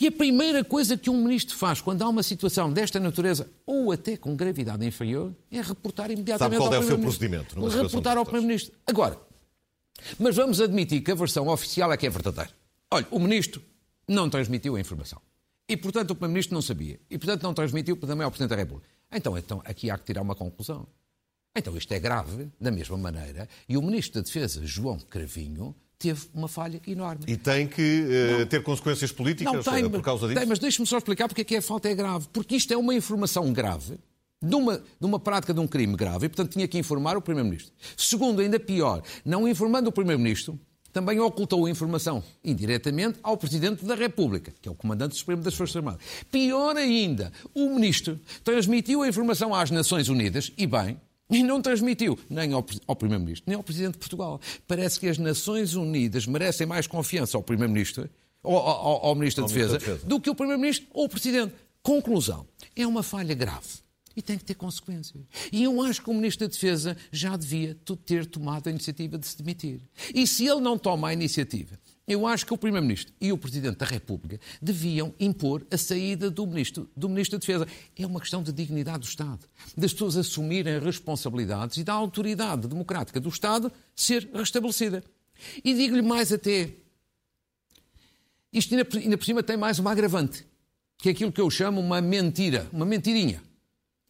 E 0.00 0.08
a 0.08 0.12
primeira 0.12 0.64
coisa 0.64 0.96
que 0.96 1.08
um 1.08 1.22
Ministro 1.22 1.56
faz 1.56 1.80
quando 1.80 2.02
há 2.02 2.08
uma 2.08 2.22
situação 2.22 2.72
desta 2.72 2.98
natureza, 2.98 3.48
ou 3.64 3.92
até 3.92 4.16
com 4.16 4.34
gravidade 4.34 4.84
inferior, 4.84 5.32
é 5.50 5.60
reportar 5.60 6.10
imediatamente 6.10 6.58
Sabe 6.58 6.70
qual 6.70 6.74
ao 6.74 6.82
é 6.82 6.84
o 6.84 6.88
seu 6.88 6.98
procedimento? 6.98 7.68
Reportar 7.68 8.16
ao 8.16 8.24
Primeiro-Ministro. 8.24 8.74
Agora, 8.86 9.18
mas 10.18 10.34
vamos 10.34 10.60
admitir 10.60 11.02
que 11.02 11.12
a 11.12 11.14
versão 11.14 11.46
oficial 11.48 11.92
é 11.92 11.96
que 11.96 12.06
é 12.06 12.10
verdadeira. 12.10 12.50
Olha, 12.90 13.06
o 13.10 13.20
Ministro 13.20 13.62
não 14.08 14.28
transmitiu 14.28 14.74
a 14.76 14.80
informação. 14.80 15.20
E, 15.68 15.76
portanto, 15.76 16.10
o 16.10 16.14
Primeiro-Ministro 16.14 16.54
não 16.54 16.62
sabia. 16.62 16.98
E, 17.08 17.16
portanto, 17.16 17.42
não 17.42 17.54
transmitiu 17.54 17.96
também 17.96 18.24
ao 18.24 18.30
Presidente 18.30 18.50
da 18.50 18.56
República. 18.56 18.88
Então, 19.12 19.38
então, 19.38 19.62
aqui 19.64 19.90
há 19.90 19.96
que 19.96 20.04
tirar 20.04 20.22
uma 20.22 20.34
conclusão. 20.34 20.86
Então 21.54 21.76
isto 21.76 21.92
é 21.92 22.00
grave, 22.00 22.48
da 22.60 22.70
mesma 22.70 22.96
maneira, 22.96 23.48
e 23.68 23.76
o 23.76 23.82
Ministro 23.82 24.20
da 24.20 24.24
Defesa, 24.24 24.64
João 24.64 24.98
Cravinho, 24.98 25.74
teve 25.98 26.26
uma 26.34 26.48
falha 26.48 26.80
enorme. 26.86 27.24
E 27.26 27.36
tem 27.36 27.66
que 27.66 28.06
uh, 28.42 28.46
ter 28.46 28.62
consequências 28.62 29.12
políticas 29.12 29.52
não, 29.52 29.62
tem, 29.62 29.88
por 29.88 30.02
causa 30.02 30.26
disso? 30.26 30.38
Tem, 30.38 30.48
mas 30.48 30.58
deixe-me 30.58 30.86
só 30.86 30.96
explicar 30.96 31.28
porque 31.28 31.42
é 31.42 31.44
que 31.44 31.56
a 31.56 31.62
falta 31.62 31.88
é 31.88 31.94
grave. 31.94 32.26
Porque 32.32 32.56
isto 32.56 32.72
é 32.72 32.76
uma 32.76 32.94
informação 32.94 33.52
grave, 33.52 33.98
de 34.42 34.54
uma, 34.54 34.78
de 34.78 35.06
uma 35.06 35.20
prática 35.20 35.52
de 35.52 35.60
um 35.60 35.66
crime 35.66 35.94
grave, 35.94 36.26
e 36.26 36.28
portanto 36.28 36.52
tinha 36.52 36.66
que 36.66 36.78
informar 36.78 37.16
o 37.18 37.22
Primeiro-Ministro. 37.22 37.72
Segundo, 37.96 38.40
ainda 38.40 38.58
pior, 38.58 39.02
não 39.24 39.46
informando 39.46 39.90
o 39.90 39.92
Primeiro-Ministro, 39.92 40.58
também 40.90 41.20
ocultou 41.20 41.66
a 41.66 41.70
informação 41.70 42.24
indiretamente 42.42 43.18
ao 43.22 43.36
Presidente 43.36 43.84
da 43.84 43.94
República, 43.94 44.52
que 44.60 44.68
é 44.68 44.72
o 44.72 44.74
Comandante 44.74 45.16
Supremo 45.16 45.42
das 45.42 45.54
Forças 45.54 45.76
Armadas. 45.76 46.00
Pior 46.30 46.76
ainda, 46.76 47.30
o 47.54 47.74
Ministro 47.74 48.18
transmitiu 48.42 49.02
a 49.02 49.08
informação 49.08 49.54
às 49.54 49.70
Nações 49.70 50.08
Unidas, 50.08 50.50
e 50.58 50.66
bem, 50.66 50.98
e 51.32 51.42
não 51.42 51.60
transmitiu 51.60 52.18
nem 52.28 52.52
ao, 52.52 52.64
ao 52.86 52.94
Primeiro-Ministro, 52.94 53.44
nem 53.46 53.56
ao 53.56 53.62
Presidente 53.62 53.94
de 53.94 53.98
Portugal. 53.98 54.40
Parece 54.68 55.00
que 55.00 55.08
as 55.08 55.18
Nações 55.18 55.74
Unidas 55.74 56.26
merecem 56.26 56.66
mais 56.66 56.86
confiança 56.86 57.36
ao 57.36 57.42
Primeiro-Ministro, 57.42 58.08
ao, 58.42 58.54
ao, 58.54 59.06
ao, 59.06 59.14
Ministro, 59.14 59.42
da 59.42 59.48
Defesa, 59.48 59.78
Defesa, 59.78 60.06
do 60.06 60.20
que 60.20 60.30
o 60.30 60.34
Primeiro-Ministro 60.34 60.86
ou 60.92 61.06
o 61.06 61.08
Presidente. 61.08 61.54
Conclusão: 61.82 62.46
é 62.76 62.86
uma 62.86 63.02
falha 63.02 63.34
grave 63.34 63.82
e 64.14 64.22
tem 64.22 64.36
que 64.36 64.44
ter 64.44 64.54
consequências. 64.54 65.22
E 65.50 65.64
eu 65.64 65.80
acho 65.82 66.02
que 66.02 66.10
o 66.10 66.14
Ministro 66.14 66.46
da 66.46 66.52
Defesa 66.52 66.96
já 67.10 67.36
devia 67.36 67.76
ter 68.04 68.26
tomado 68.26 68.66
a 68.68 68.70
iniciativa 68.70 69.16
de 69.18 69.26
se 69.26 69.38
demitir. 69.38 69.80
E 70.14 70.26
se 70.26 70.46
ele 70.46 70.60
não 70.60 70.76
toma 70.76 71.08
a 71.08 71.12
iniciativa 71.12 71.78
eu 72.12 72.26
acho 72.26 72.46
que 72.46 72.52
o 72.52 72.58
Primeiro-Ministro 72.58 73.12
e 73.20 73.32
o 73.32 73.38
Presidente 73.38 73.76
da 73.78 73.86
República 73.86 74.40
deviam 74.60 75.14
impor 75.18 75.66
a 75.70 75.76
saída 75.76 76.30
do 76.30 76.46
Ministro, 76.46 76.90
do 76.96 77.08
Ministro 77.08 77.38
da 77.38 77.40
Defesa. 77.40 77.66
É 77.98 78.06
uma 78.06 78.20
questão 78.20 78.42
de 78.42 78.52
dignidade 78.52 79.00
do 79.00 79.06
Estado, 79.06 79.40
das 79.76 79.92
pessoas 79.92 80.16
assumirem 80.16 80.78
responsabilidades 80.78 81.76
e 81.76 81.84
da 81.84 81.92
autoridade 81.92 82.68
democrática 82.68 83.20
do 83.20 83.28
Estado 83.28 83.72
ser 83.94 84.28
restabelecida. 84.34 85.02
E 85.64 85.74
digo-lhe 85.74 86.02
mais 86.02 86.32
até, 86.32 86.70
isto 88.52 88.74
ainda, 88.74 88.86
ainda 88.98 89.18
por 89.18 89.24
cima 89.24 89.42
tem 89.42 89.56
mais 89.56 89.78
uma 89.78 89.90
agravante, 89.90 90.46
que 90.98 91.08
é 91.08 91.12
aquilo 91.12 91.32
que 91.32 91.40
eu 91.40 91.50
chamo 91.50 91.80
uma 91.80 92.00
mentira, 92.00 92.68
uma 92.72 92.84
mentirinha. 92.84 93.42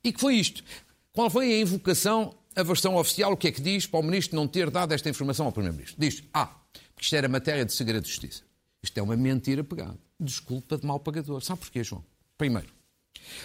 E 0.04 0.12
que 0.12 0.20
foi 0.20 0.34
isto. 0.34 0.64
Qual 1.12 1.30
foi 1.30 1.52
a 1.52 1.60
invocação, 1.60 2.34
a 2.56 2.62
versão 2.62 2.96
oficial, 2.96 3.32
o 3.32 3.36
que 3.36 3.48
é 3.48 3.52
que 3.52 3.62
diz 3.62 3.86
para 3.86 4.00
o 4.00 4.02
Ministro 4.02 4.36
não 4.36 4.48
ter 4.48 4.70
dado 4.70 4.92
esta 4.92 5.08
informação 5.08 5.46
ao 5.46 5.52
Primeiro-Ministro? 5.52 5.96
Diz, 5.98 6.22
ah, 6.34 6.54
que 7.02 7.06
isto 7.06 7.16
era 7.16 7.28
matéria 7.28 7.64
de 7.64 7.72
segredo 7.72 8.04
de 8.04 8.10
justiça. 8.10 8.42
Isto 8.80 8.98
é 8.98 9.02
uma 9.02 9.16
mentira 9.16 9.64
pegada. 9.64 9.98
Desculpa 10.20 10.78
de 10.78 10.86
mal 10.86 11.00
pagador. 11.00 11.42
Sabe 11.42 11.58
porquê, 11.58 11.82
João? 11.82 12.04
Primeiro, 12.38 12.68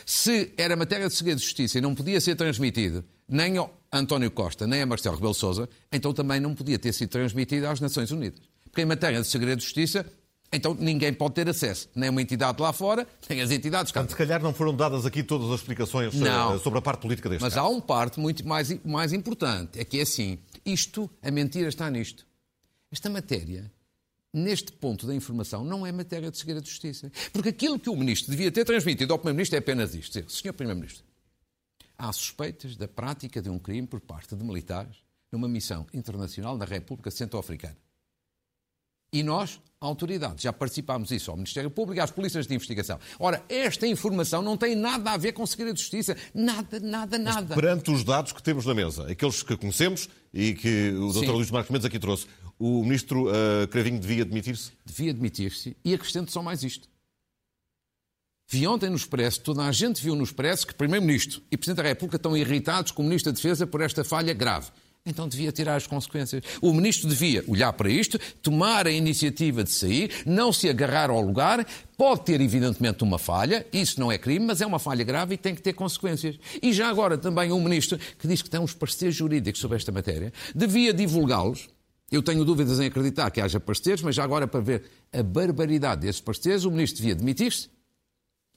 se 0.06 0.54
era 0.56 0.76
matéria 0.76 1.08
de 1.08 1.16
segredo 1.16 1.40
de 1.40 1.44
justiça 1.44 1.80
e 1.80 1.82
não 1.82 1.96
podia 1.96 2.22
ser 2.22 2.36
transmitido 2.36 3.04
nem 3.28 3.58
a 3.58 3.68
António 3.92 4.30
Costa, 4.30 4.68
nem 4.68 4.84
a 4.84 4.86
Marcelo 4.86 5.16
Rebelo 5.16 5.34
Sousa, 5.34 5.68
então 5.92 6.14
também 6.14 6.40
não 6.40 6.54
podia 6.54 6.78
ter 6.78 6.94
sido 6.94 7.10
transmitido 7.10 7.66
às 7.66 7.82
Nações 7.82 8.12
Unidas. 8.12 8.40
Porque 8.66 8.84
em 8.84 8.86
matéria 8.86 9.20
de 9.20 9.28
segredo 9.28 9.58
de 9.58 9.64
justiça, 9.64 10.06
então 10.54 10.76
ninguém 10.76 11.12
pode 11.12 11.34
ter 11.34 11.50
acesso, 11.50 11.90
nem 11.96 12.12
uma 12.12 12.22
entidade 12.22 12.62
lá 12.62 12.72
fora, 12.72 13.08
nem 13.28 13.42
as 13.42 13.50
entidades 13.50 13.92
cá. 13.92 14.08
Se 14.08 14.16
calhar 14.16 14.40
não 14.42 14.54
foram 14.54 14.76
dadas 14.76 15.04
aqui 15.04 15.24
todas 15.24 15.50
as 15.50 15.62
explicações 15.62 16.14
eh, 16.14 16.20
não, 16.20 16.60
sobre 16.60 16.78
a 16.78 16.82
parte 16.82 17.02
política 17.02 17.28
deste 17.28 17.42
Mas 17.42 17.56
caso. 17.56 17.66
há 17.66 17.70
uma 17.70 17.82
parte 17.82 18.20
muito 18.20 18.48
mais, 18.48 18.72
mais 18.86 19.14
importante, 19.14 19.80
é 19.80 19.84
que 19.84 19.98
é 19.98 20.04
assim, 20.04 20.38
isto, 20.64 21.10
a 21.24 21.32
mentira 21.32 21.68
está 21.70 21.90
nisto. 21.90 22.27
Esta 22.92 23.10
matéria 23.10 23.72
neste 24.34 24.72
ponto 24.72 25.08
da 25.08 25.16
informação, 25.16 25.64
não 25.64 25.86
é 25.86 25.92
matéria 25.92 26.30
de 26.30 26.38
segredo 26.38 26.62
de 26.62 26.70
justiça. 26.70 27.12
Porque 27.34 27.50
aquilo 27.50 27.80
que 27.80 27.90
o 27.90 27.96
ministro 27.96 28.32
devia 28.32 28.52
ter 28.52 28.66
transmitido 28.66 29.14
ao 29.14 29.20
primeiro-ministro 29.20 29.56
é 29.56 29.60
apenas 29.60 29.96
isto: 29.96 30.20
dizer, 30.20 30.30
Senhor 30.30 30.54
Primeiro-Ministro, 30.54 31.04
há 31.98 32.12
suspeitas 32.12 32.76
da 32.76 32.88
prática 32.88 33.42
de 33.42 33.50
um 33.50 33.58
crime 33.60 33.88
por 33.88 34.00
parte 34.00 34.36
de 34.36 34.44
militares 34.44 34.98
numa 35.32 35.48
missão 35.48 35.86
internacional 35.94 36.58
na 36.58 36.66
República 36.66 37.12
Centro-Africana. 37.12 37.76
E 39.12 39.24
nós, 39.24 39.62
autoridades, 39.80 40.44
já 40.44 40.52
participámos 40.52 41.10
disso 41.10 41.32
ao 41.32 41.38
Ministério 41.38 41.72
Público 41.72 41.98
e 41.98 42.02
às 42.02 42.12
polícias 42.12 42.46
de 42.46 42.54
investigação. 42.54 43.00
Ora, 43.18 43.42
esta 43.48 43.88
informação 43.88 44.42
não 44.42 44.58
tem 44.58 44.76
nada 44.76 45.12
a 45.12 45.18
ver 45.18 45.32
com 45.32 45.46
segredo 45.46 45.76
de 45.76 45.82
justiça. 45.82 46.16
Nada, 46.34 46.80
nada, 46.82 47.18
nada. 47.18 47.48
Mas 47.50 47.56
perante 47.56 47.90
os 47.90 48.04
dados 48.04 48.34
que 48.34 48.44
temos 48.44 48.66
na 48.66 48.74
mesa, 48.74 49.10
aqueles 49.10 49.42
que 49.42 49.56
conhecemos 49.56 50.10
e 50.34 50.54
que 50.54 50.92
o 50.92 51.14
Dr. 51.14 51.32
Luís 51.32 51.50
Marcos 51.50 51.72
Mendes 51.72 51.86
aqui 51.86 52.00
trouxe, 52.00 52.28
o 52.60 52.84
Ministro 52.84 53.28
uh, 53.28 53.68
Cravinho 53.70 54.00
devia 54.00 54.24
admitir-se? 54.24 54.72
Devia 54.86 55.12
admitir-se 55.12 55.76
e 55.84 55.94
acrescento 55.94 56.32
só 56.32 56.42
mais 56.42 56.64
isto. 56.64 56.88
Vi 58.50 58.66
ontem 58.66 58.90
no 58.90 58.96
Expresso, 58.96 59.42
toda 59.42 59.64
a 59.64 59.72
gente 59.72 60.02
viu 60.02 60.16
no 60.16 60.24
Expresso 60.24 60.66
que 60.66 60.74
Primeiro-Ministro 60.74 61.42
e 61.52 61.58
Presidente 61.58 61.84
da 61.84 61.90
República 61.90 62.16
estão 62.16 62.36
irritados 62.36 62.92
com 62.92 63.02
o 63.02 63.06
Ministro 63.06 63.32
da 63.32 63.36
Defesa 63.36 63.68
por 63.68 63.82
esta 63.82 64.06
falha 64.06 64.34
grave. 64.34 64.72
Então 65.06 65.28
devia 65.28 65.52
tirar 65.52 65.76
as 65.76 65.88
consequências. 65.88 66.44
O 66.62 66.74
Ministro 66.74 67.08
devia 67.08 67.44
olhar 67.48 67.72
para 67.74 67.90
isto, 67.90 68.20
tomar 68.42 68.88
a 68.88 68.92
iniciativa 68.92 69.64
de 69.64 69.72
sair, 69.72 70.12
não 70.26 70.52
se 70.52 70.70
agarrar 70.70 71.10
ao 71.10 71.22
lugar. 71.22 71.66
Pode 71.98 72.26
ter, 72.26 72.42
evidentemente, 72.42 73.04
uma 73.04 73.18
falha, 73.18 73.66
isso 73.72 74.00
não 74.00 74.12
é 74.12 74.18
crime, 74.18 74.46
mas 74.46 74.62
é 74.62 74.66
uma 74.66 74.80
falha 74.80 75.04
grave 75.04 75.36
e 75.36 75.38
tem 75.38 75.56
que 75.56 75.62
ter 75.62 75.74
consequências. 75.74 76.38
E 76.62 76.74
já 76.74 76.90
agora 76.90 77.18
também 77.18 77.52
um 77.52 77.62
Ministro 77.62 77.98
que 78.20 78.28
diz 78.28 78.42
que 78.42 78.50
tem 78.50 78.60
uns 78.60 78.74
pareceres 78.74 79.16
jurídicos 79.16 79.62
sobre 79.62 79.78
esta 79.78 79.92
matéria, 79.92 80.32
devia 80.54 80.94
divulgá-los, 80.94 81.70
eu 82.12 82.24
tenho 82.24 82.46
dúvidas 82.46 82.80
em 82.80 82.86
acreditar 82.86 83.30
que 83.32 83.42
haja 83.42 83.60
parceiros, 83.60 84.02
mas 84.02 84.16
já 84.16 84.24
agora 84.24 84.48
para 84.48 84.62
ver 84.62 84.90
a 85.12 85.22
barbaridade 85.22 86.02
desses 86.02 86.22
parceiros, 86.22 86.66
o 86.66 86.72
Ministro 86.72 87.02
devia 87.02 87.16
demitir-se 87.16 87.70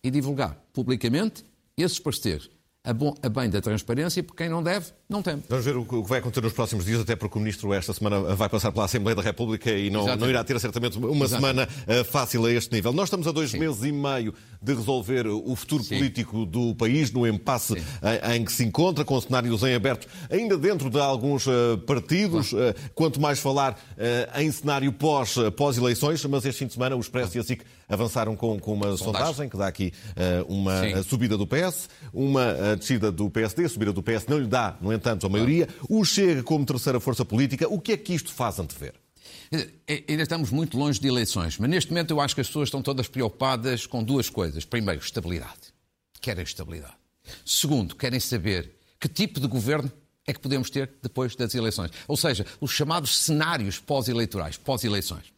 e 0.02 0.10
divulgar 0.10 0.56
publicamente 0.72 1.44
esses 1.76 1.98
parceiros 1.98 2.50
a, 2.82 2.94
bom, 2.94 3.14
a 3.22 3.28
bem 3.28 3.50
da 3.50 3.60
transparência, 3.60 4.22
porque 4.22 4.44
quem 4.44 4.50
não 4.50 4.62
deve, 4.62 4.86
não 5.06 5.20
tem. 5.20 5.42
Vamos 5.48 5.64
ver 5.64 5.76
o 5.76 5.84
que 5.84 6.08
vai 6.08 6.18
acontecer 6.18 6.40
nos 6.40 6.54
próximos 6.54 6.86
dias, 6.86 7.00
até 7.00 7.14
porque 7.14 7.36
o 7.36 7.40
Ministro 7.40 7.74
esta 7.74 7.92
semana 7.92 8.34
vai 8.34 8.48
passar 8.48 8.72
pela 8.72 8.86
Assembleia 8.86 9.14
da 9.14 9.20
República 9.20 9.70
e 9.70 9.90
não, 9.90 10.16
não 10.16 10.30
irá 10.30 10.42
ter 10.42 10.58
certamente 10.58 10.96
uma 10.96 11.26
Exatamente. 11.26 11.70
semana 11.76 12.00
uh, 12.00 12.04
fácil 12.04 12.46
a 12.46 12.50
este 12.50 12.72
nível. 12.72 12.92
Nós 12.92 13.06
estamos 13.06 13.26
a 13.26 13.32
dois 13.32 13.50
Sim. 13.50 13.58
meses 13.58 13.84
e 13.84 13.92
meio 13.92 14.32
de 14.62 14.72
resolver 14.72 15.26
o 15.26 15.54
futuro 15.54 15.84
Sim. 15.84 15.98
político 15.98 16.46
do 16.46 16.74
país, 16.74 17.12
no 17.12 17.26
impasse 17.26 17.74
em, 17.74 18.36
em, 18.36 18.44
que 18.44 18.52
se 18.52 18.64
encontra, 18.64 19.04
com 19.04 19.20
cenários 19.20 19.62
em 19.62 19.74
aberto, 19.74 20.06
ainda 20.30 20.56
dentro 20.56 20.88
de 20.88 20.98
alguns 20.98 21.46
uh, 21.46 21.76
partidos, 21.86 22.52
uh, 22.52 22.74
quanto 22.94 23.20
mais 23.20 23.38
falar 23.38 23.78
em 24.36 24.50
cenário 24.50 24.92
pós, 24.92 25.36
pós-eleições, 25.56 26.24
mas 26.24 26.44
este 26.44 26.60
fim 26.60 26.66
de 26.66 26.72
semana 26.72 26.96
o 26.96 27.00
Expresso 27.00 27.36
e 27.36 27.40
a 27.40 27.44
SIC 27.44 27.62
avançaram 27.90 28.36
com, 28.36 28.58
com 28.58 28.72
uma 28.72 28.96
sondagem. 28.96 29.26
sondagem 29.26 29.48
que 29.48 29.56
dá 29.56 29.66
aqui 29.66 29.92
uma 30.48 30.80
Sim. 30.80 31.02
subida 31.02 31.36
do 31.36 31.46
PS, 31.46 31.88
uma 32.12 32.72
a 32.72 32.74
descida 32.74 33.10
do 33.10 33.28
PSD, 33.28 33.64
a 33.64 33.68
subida 33.68 33.92
do 33.92 34.02
PS 34.02 34.26
não 34.28 34.38
lhe 34.38 34.46
dá, 34.46 34.76
no 34.80 34.92
entanto, 34.92 35.26
a 35.26 35.28
maioria. 35.28 35.68
O 35.88 36.04
Chega 36.04 36.42
como 36.42 36.64
terceira 36.64 37.00
força 37.00 37.24
política, 37.24 37.68
o 37.68 37.80
que 37.80 37.92
é 37.92 37.96
que 37.96 38.14
isto 38.14 38.32
faz 38.32 38.58
antever? 38.58 38.94
Ainda 40.08 40.22
estamos 40.22 40.50
muito 40.50 40.78
longe 40.78 41.00
de 41.00 41.08
eleições, 41.08 41.58
mas 41.58 41.68
neste 41.68 41.90
momento 41.90 42.12
eu 42.12 42.20
acho 42.20 42.34
que 42.34 42.40
as 42.40 42.46
pessoas 42.46 42.68
estão 42.68 42.80
todas 42.80 43.08
preocupadas 43.08 43.84
com 43.84 44.02
duas 44.02 44.30
coisas. 44.30 44.64
Primeiro, 44.64 45.00
estabilidade. 45.00 45.74
Querem 46.20 46.44
estabilidade. 46.44 46.94
Segundo, 47.44 47.96
querem 47.96 48.20
saber 48.20 48.76
que 49.00 49.08
tipo 49.08 49.40
de 49.40 49.48
governo 49.48 49.90
é 50.26 50.32
que 50.32 50.40
podemos 50.40 50.70
ter 50.70 50.90
depois 51.02 51.34
das 51.34 51.54
eleições. 51.54 51.90
Ou 52.06 52.16
seja, 52.16 52.46
os 52.60 52.70
chamados 52.70 53.18
cenários 53.18 53.78
pós-eleitorais, 53.78 54.56
pós-eleições. 54.56 55.32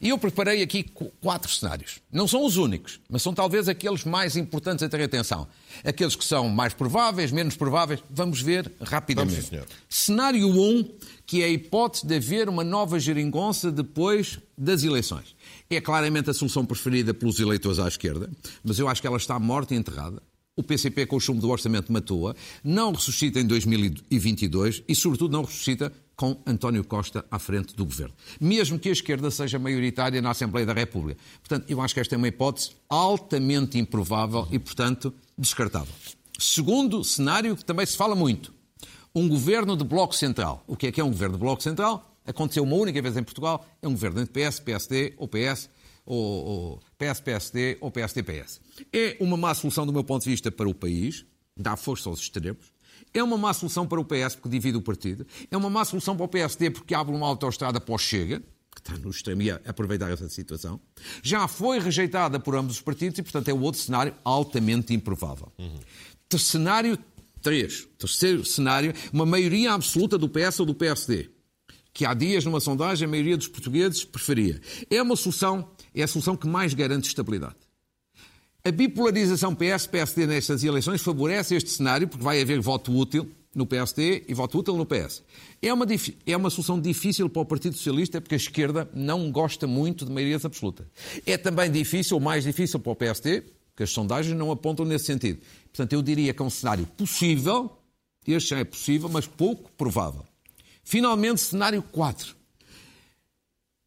E 0.00 0.08
eu 0.08 0.16
preparei 0.16 0.62
aqui 0.62 0.82
quatro 1.20 1.50
cenários. 1.50 2.00
Não 2.10 2.26
são 2.26 2.44
os 2.44 2.56
únicos, 2.56 3.00
mas 3.08 3.20
são 3.20 3.34
talvez 3.34 3.68
aqueles 3.68 4.04
mais 4.04 4.34
importantes 4.34 4.82
a 4.82 4.88
ter 4.88 5.02
atenção. 5.02 5.46
Aqueles 5.84 6.16
que 6.16 6.24
são 6.24 6.48
mais 6.48 6.72
prováveis, 6.72 7.30
menos 7.30 7.54
prováveis. 7.54 8.02
Vamos 8.08 8.40
ver 8.40 8.72
rapidamente. 8.80 9.34
Vamos, 9.34 9.48
senhor. 9.48 9.66
Cenário 9.88 10.48
1, 10.48 10.58
um, 10.58 10.88
que 11.26 11.42
é 11.42 11.46
a 11.46 11.48
hipótese 11.50 12.06
de 12.06 12.16
haver 12.16 12.48
uma 12.48 12.64
nova 12.64 12.98
geringonça 12.98 13.70
depois 13.70 14.38
das 14.56 14.82
eleições. 14.84 15.36
É 15.68 15.80
claramente 15.80 16.30
a 16.30 16.34
solução 16.34 16.64
preferida 16.64 17.12
pelos 17.12 17.38
eleitores 17.38 17.78
à 17.78 17.86
esquerda, 17.86 18.30
mas 18.64 18.78
eu 18.78 18.88
acho 18.88 19.02
que 19.02 19.06
ela 19.06 19.18
está 19.18 19.38
morta 19.38 19.74
e 19.74 19.76
enterrada. 19.76 20.22
O 20.56 20.62
PCP, 20.62 21.06
com 21.06 21.16
o 21.16 21.20
chumbo 21.20 21.40
do 21.40 21.48
orçamento, 21.48 21.92
matou-a. 21.92 22.34
Não 22.62 22.92
ressuscita 22.92 23.38
em 23.38 23.46
2022 23.46 24.82
e, 24.88 24.94
sobretudo, 24.94 25.32
não 25.32 25.42
ressuscita 25.42 25.92
com 26.20 26.36
António 26.46 26.84
Costa 26.84 27.24
à 27.30 27.38
frente 27.38 27.74
do 27.74 27.82
governo, 27.82 28.14
mesmo 28.38 28.78
que 28.78 28.90
a 28.90 28.92
esquerda 28.92 29.30
seja 29.30 29.58
maioritária 29.58 30.20
na 30.20 30.32
Assembleia 30.32 30.66
da 30.66 30.74
República. 30.74 31.18
Portanto, 31.38 31.64
eu 31.66 31.80
acho 31.80 31.94
que 31.94 32.00
esta 32.00 32.14
é 32.14 32.18
uma 32.18 32.28
hipótese 32.28 32.72
altamente 32.90 33.78
improvável 33.78 34.46
e, 34.50 34.58
portanto, 34.58 35.14
descartável. 35.38 35.94
Segundo 36.38 37.02
cenário, 37.02 37.56
que 37.56 37.64
também 37.64 37.86
se 37.86 37.96
fala 37.96 38.14
muito, 38.14 38.52
um 39.14 39.26
governo 39.30 39.74
de 39.74 39.82
bloco 39.82 40.14
central. 40.14 40.62
O 40.66 40.76
que 40.76 40.88
é 40.88 40.92
que 40.92 41.00
é 41.00 41.04
um 41.04 41.08
governo 41.08 41.36
de 41.36 41.40
bloco 41.40 41.62
central? 41.62 42.14
Aconteceu 42.26 42.64
uma 42.64 42.76
única 42.76 43.00
vez 43.00 43.16
em 43.16 43.22
Portugal, 43.22 43.66
é 43.80 43.88
um 43.88 43.92
governo 43.92 44.22
de 44.22 44.28
PS, 44.28 44.60
PSD 44.60 45.14
ou 45.16 45.26
PS, 45.26 45.70
ou, 46.04 46.18
ou 46.18 46.80
PS, 46.98 47.20
PSD 47.20 47.78
ou 47.80 47.90
PSD-PS. 47.90 48.60
É 48.92 49.16
uma 49.20 49.38
má 49.38 49.54
solução 49.54 49.86
do 49.86 49.92
meu 49.92 50.04
ponto 50.04 50.24
de 50.24 50.28
vista 50.28 50.52
para 50.52 50.68
o 50.68 50.74
país, 50.74 51.24
dá 51.56 51.78
força 51.78 52.10
aos 52.10 52.20
extremos, 52.20 52.70
é 53.12 53.22
uma 53.22 53.36
má 53.36 53.52
solução 53.52 53.86
para 53.86 54.00
o 54.00 54.04
PS 54.04 54.34
porque 54.34 54.48
divide 54.48 54.76
o 54.76 54.82
partido. 54.82 55.26
É 55.50 55.56
uma 55.56 55.70
má 55.70 55.84
solução 55.84 56.16
para 56.16 56.24
o 56.24 56.28
PSD 56.28 56.70
porque 56.70 56.94
abre 56.94 57.14
uma 57.14 57.26
autoestrada 57.26 57.80
para 57.80 57.94
o 57.94 57.98
Chega, 57.98 58.40
que 58.74 58.80
está 58.80 58.96
no 58.96 59.10
extremo 59.10 59.42
e 59.42 59.50
a 59.50 59.60
aproveitar 59.66 60.10
essa 60.10 60.28
situação. 60.28 60.80
Já 61.22 61.46
foi 61.48 61.78
rejeitada 61.80 62.38
por 62.38 62.54
ambos 62.54 62.76
os 62.76 62.80
partidos 62.80 63.18
e, 63.18 63.22
portanto, 63.22 63.48
é 63.48 63.54
outro 63.54 63.80
cenário 63.80 64.14
altamente 64.24 64.94
improvável. 64.94 65.52
Uhum. 65.58 65.80
Cenário 66.38 66.98
3. 67.42 67.88
Terceiro 67.98 68.44
cenário, 68.44 68.94
uma 69.12 69.26
maioria 69.26 69.72
absoluta 69.72 70.16
do 70.16 70.28
PS 70.28 70.60
ou 70.60 70.66
do 70.66 70.74
PSD. 70.74 71.30
Que 71.92 72.04
há 72.04 72.14
dias, 72.14 72.44
numa 72.44 72.60
sondagem, 72.60 73.06
a 73.06 73.10
maioria 73.10 73.36
dos 73.36 73.48
portugueses 73.48 74.04
preferia. 74.04 74.60
É 74.88 75.02
uma 75.02 75.16
solução, 75.16 75.68
é 75.94 76.02
a 76.02 76.06
solução 76.06 76.36
que 76.36 76.46
mais 76.46 76.72
garante 76.72 77.08
estabilidade. 77.08 77.56
A 78.62 78.70
bipolarização 78.70 79.54
PS-PSD 79.54 80.26
nestas 80.26 80.62
eleições 80.62 81.00
favorece 81.00 81.54
este 81.54 81.70
cenário, 81.70 82.06
porque 82.06 82.22
vai 82.22 82.42
haver 82.42 82.60
voto 82.60 82.94
útil 82.94 83.30
no 83.54 83.66
PSD 83.66 84.24
e 84.28 84.34
voto 84.34 84.58
útil 84.58 84.76
no 84.76 84.84
PS. 84.84 85.22
É 85.62 85.72
uma, 85.72 85.86
é 86.26 86.36
uma 86.36 86.50
solução 86.50 86.78
difícil 86.78 87.30
para 87.30 87.40
o 87.40 87.44
Partido 87.46 87.74
Socialista, 87.74 88.20
porque 88.20 88.34
a 88.34 88.36
esquerda 88.36 88.88
não 88.92 89.32
gosta 89.32 89.66
muito 89.66 90.04
de 90.04 90.12
maiorias 90.12 90.44
absolutas. 90.44 90.86
É 91.24 91.38
também 91.38 91.70
difícil, 91.70 92.20
mais 92.20 92.44
difícil 92.44 92.78
para 92.78 92.92
o 92.92 92.96
PSD, 92.96 93.44
porque 93.70 93.84
as 93.84 93.90
sondagens 93.90 94.36
não 94.36 94.50
apontam 94.50 94.84
nesse 94.84 95.06
sentido. 95.06 95.40
Portanto, 95.72 95.94
eu 95.94 96.02
diria 96.02 96.34
que 96.34 96.42
é 96.42 96.44
um 96.44 96.50
cenário 96.50 96.86
possível, 96.86 97.78
este 98.26 98.50
já 98.50 98.58
é 98.58 98.64
possível, 98.64 99.08
mas 99.08 99.26
pouco 99.26 99.72
provável. 99.72 100.24
Finalmente, 100.84 101.40
cenário 101.40 101.82
4, 101.82 102.36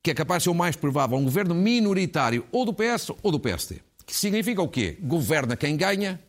que 0.03 0.09
é 0.09 0.13
capaz 0.15 0.41
de 0.41 0.45
ser 0.45 0.49
o 0.49 0.55
mais 0.55 0.75
provável, 0.75 1.15
um 1.15 1.23
governo 1.23 1.53
minoritário 1.53 2.43
ou 2.51 2.65
do 2.65 2.73
PS 2.73 3.11
ou 3.21 3.31
do 3.31 3.39
PSD. 3.39 3.81
Que 4.05 4.15
significa 4.15 4.61
o 4.61 4.67
quê? 4.67 4.97
Governa 5.01 5.55
quem 5.55 5.77
ganha, 5.77 6.19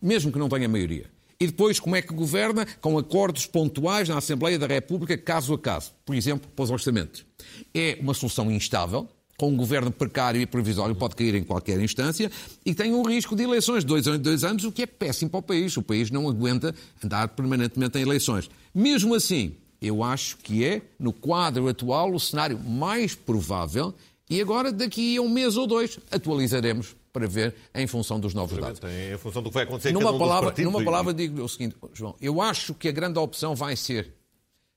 mesmo 0.00 0.32
que 0.32 0.38
não 0.38 0.48
tenha 0.48 0.68
maioria. 0.68 1.10
E 1.38 1.46
depois, 1.46 1.80
como 1.80 1.96
é 1.96 2.02
que 2.02 2.12
governa? 2.12 2.66
Com 2.82 2.98
acordos 2.98 3.46
pontuais 3.46 4.08
na 4.08 4.18
Assembleia 4.18 4.58
da 4.58 4.66
República, 4.66 5.16
caso 5.16 5.54
a 5.54 5.58
caso. 5.58 5.92
Por 6.04 6.14
exemplo, 6.14 6.50
para 6.54 6.64
os 6.64 6.70
orçamentos. 6.70 7.24
É 7.72 7.96
uma 7.98 8.12
solução 8.12 8.50
instável, 8.50 9.08
com 9.38 9.48
um 9.48 9.56
governo 9.56 9.90
precário 9.90 10.38
e 10.38 10.44
provisório, 10.44 10.94
pode 10.94 11.16
cair 11.16 11.34
em 11.34 11.42
qualquer 11.42 11.80
instância, 11.80 12.30
e 12.62 12.74
tem 12.74 12.92
um 12.92 13.02
risco 13.02 13.34
de 13.34 13.42
eleições 13.42 13.80
de 13.80 13.86
dois 13.86 14.06
anos 14.06 14.20
dois 14.20 14.44
anos, 14.44 14.64
o 14.64 14.72
que 14.72 14.82
é 14.82 14.86
péssimo 14.86 15.30
para 15.30 15.40
o 15.40 15.42
país. 15.42 15.74
O 15.78 15.82
país 15.82 16.10
não 16.10 16.28
aguenta 16.28 16.74
andar 17.02 17.28
permanentemente 17.28 17.96
em 17.96 18.02
eleições. 18.02 18.50
Mesmo 18.74 19.14
assim, 19.14 19.56
eu 19.80 20.02
acho 20.02 20.36
que 20.36 20.62
é, 20.62 20.82
no 20.98 21.10
quadro 21.10 21.68
atual, 21.68 22.12
o 22.12 22.20
cenário 22.20 22.58
mais 22.58 23.14
provável 23.14 23.94
e 24.30 24.40
agora, 24.40 24.72
daqui 24.72 25.16
a 25.16 25.20
um 25.20 25.28
mês 25.28 25.56
ou 25.56 25.66
dois, 25.66 25.98
atualizaremos 26.08 26.94
para 27.12 27.26
ver 27.26 27.52
em 27.74 27.86
função 27.88 28.20
dos 28.20 28.32
novos 28.32 28.56
dados. 28.56 28.80
Em 28.84 29.18
função 29.18 29.42
do 29.42 29.50
que 29.50 29.54
vai 29.54 29.64
acontecer 29.64 29.92
numa 29.92 30.12
um 30.12 30.18
palavra, 30.18 30.54
Numa 30.62 30.84
palavra, 30.84 31.12
digo 31.12 31.42
o 31.42 31.48
seguinte, 31.48 31.74
João, 31.92 32.14
eu 32.20 32.40
acho 32.40 32.72
que 32.72 32.88
a 32.88 32.92
grande 32.92 33.18
opção 33.18 33.56
vai 33.56 33.74
ser, 33.74 34.14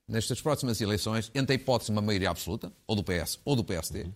nestas 0.07 0.41
próximas 0.41 0.81
eleições, 0.81 1.31
entre 1.35 1.53
a 1.53 1.55
hipótese 1.55 1.91
de 1.91 1.91
uma 1.91 2.01
maioria 2.01 2.31
absoluta, 2.31 2.73
ou 2.87 2.95
do 2.95 3.03
PS 3.03 3.39
ou 3.45 3.55
do 3.55 3.63
PSD, 3.63 4.07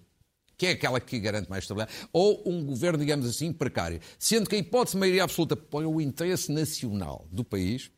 que 0.57 0.65
é 0.65 0.71
aquela 0.71 0.99
que 0.99 1.19
garante 1.19 1.49
mais 1.49 1.63
estabilidade, 1.63 1.95
ou 2.11 2.41
um 2.45 2.65
governo, 2.65 2.97
digamos 2.97 3.29
assim, 3.29 3.53
precário. 3.53 3.99
Sendo 4.17 4.49
que 4.49 4.55
a 4.55 4.59
hipótese 4.59 4.95
de 4.95 4.99
maioria 4.99 5.23
absoluta 5.23 5.55
para 5.55 5.87
o 5.87 6.01
interesse 6.01 6.51
nacional 6.51 7.27
do 7.31 7.43
país 7.43 7.91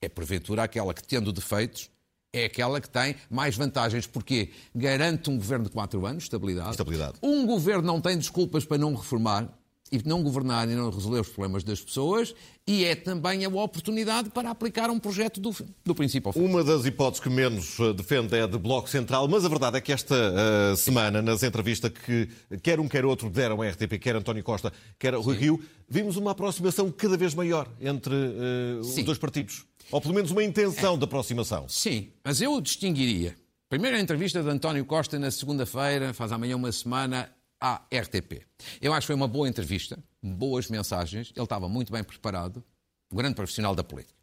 é, 0.00 0.08
porventura, 0.08 0.62
aquela 0.62 0.94
que, 0.94 1.02
tendo 1.02 1.32
defeitos, 1.32 1.90
é 2.34 2.46
aquela 2.46 2.80
que 2.80 2.90
tem 2.90 3.14
mais 3.30 3.56
vantagens, 3.56 4.06
porque 4.06 4.50
garante 4.74 5.30
um 5.30 5.36
governo 5.36 5.66
de 5.66 5.70
quatro 5.70 6.04
anos, 6.04 6.24
estabilidade. 6.24 6.70
estabilidade. 6.70 7.14
Um 7.22 7.46
governo 7.46 7.82
não 7.82 8.00
tem 8.00 8.18
desculpas 8.18 8.64
para 8.64 8.76
não 8.76 8.94
reformar, 8.94 9.48
e 9.92 10.08
não 10.08 10.22
governar 10.22 10.68
e 10.68 10.74
não 10.74 10.90
resolver 10.90 11.20
os 11.20 11.28
problemas 11.28 11.62
das 11.62 11.80
pessoas, 11.80 12.34
e 12.66 12.84
é 12.84 12.96
também 12.96 13.44
a 13.44 13.48
oportunidade 13.48 14.30
para 14.30 14.50
aplicar 14.50 14.90
um 14.90 14.98
projeto 14.98 15.40
do, 15.40 15.54
do 15.84 15.94
princípio 15.94 16.28
ao 16.28 16.32
fim. 16.32 16.40
Uma 16.40 16.64
das 16.64 16.84
hipóteses 16.84 17.22
que 17.22 17.30
menos 17.30 17.78
eh, 17.78 17.92
defende 17.92 18.34
é 18.34 18.46
de 18.46 18.58
Bloco 18.58 18.88
Central, 18.88 19.28
mas 19.28 19.44
a 19.44 19.48
verdade 19.48 19.76
é 19.76 19.80
que 19.80 19.92
esta 19.92 20.14
uh, 20.14 20.76
semana, 20.76 21.22
nas 21.22 21.42
entrevistas 21.42 21.92
que 21.92 22.28
quer 22.62 22.80
um 22.80 22.88
quer 22.88 23.04
outro 23.04 23.30
deram 23.30 23.62
a 23.62 23.68
RTP, 23.68 23.98
quer 24.00 24.16
António 24.16 24.42
Costa, 24.42 24.72
quer 24.98 25.14
Rui 25.14 25.36
Rio, 25.36 25.62
vimos 25.88 26.16
uma 26.16 26.32
aproximação 26.32 26.90
cada 26.90 27.16
vez 27.16 27.34
maior 27.34 27.68
entre 27.80 28.14
uh, 28.14 28.80
os 28.80 29.04
dois 29.04 29.18
partidos. 29.18 29.64
Ou 29.90 30.00
pelo 30.00 30.14
menos 30.14 30.30
uma 30.30 30.42
intenção 30.42 30.94
é. 30.94 30.98
de 30.98 31.04
aproximação. 31.04 31.68
Sim, 31.68 32.12
mas 32.22 32.40
eu 32.40 32.60
distinguiria. 32.60 33.36
Primeira 33.68 33.98
entrevista 33.98 34.42
de 34.42 34.48
António 34.48 34.84
Costa 34.84 35.18
na 35.18 35.30
segunda-feira, 35.30 36.12
faz 36.12 36.32
amanhã 36.32 36.56
uma 36.56 36.70
semana, 36.70 37.30
à 37.60 37.80
RTP. 37.92 38.42
Eu 38.80 38.92
acho 38.92 39.00
que 39.00 39.06
foi 39.06 39.16
uma 39.16 39.26
boa 39.26 39.48
entrevista, 39.48 39.98
boas 40.22 40.68
mensagens, 40.68 41.32
ele 41.34 41.44
estava 41.44 41.68
muito 41.68 41.90
bem 41.90 42.04
preparado, 42.04 42.62
um 43.10 43.16
grande 43.16 43.34
profissional 43.34 43.74
da 43.74 43.82
política. 43.82 44.14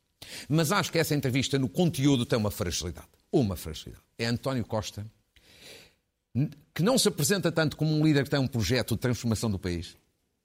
Mas 0.48 0.72
acho 0.72 0.92
que 0.92 1.00
essa 1.00 1.16
entrevista 1.16 1.58
no 1.58 1.68
conteúdo 1.68 2.26
tem 2.26 2.38
uma 2.38 2.52
fragilidade. 2.52 3.08
Uma 3.32 3.56
fragilidade. 3.56 4.04
É 4.18 4.26
António 4.28 4.64
Costa, 4.64 5.06
que 6.74 6.84
não 6.84 6.98
se 6.98 7.08
apresenta 7.08 7.52
tanto 7.52 7.76
como 7.76 7.92
um 7.92 8.06
líder 8.06 8.24
que 8.24 8.30
tem 8.30 8.40
um 8.40 8.48
projeto 8.48 8.94
de 8.94 9.02
transformação 9.02 9.50
do 9.50 9.58
país, 9.58 9.98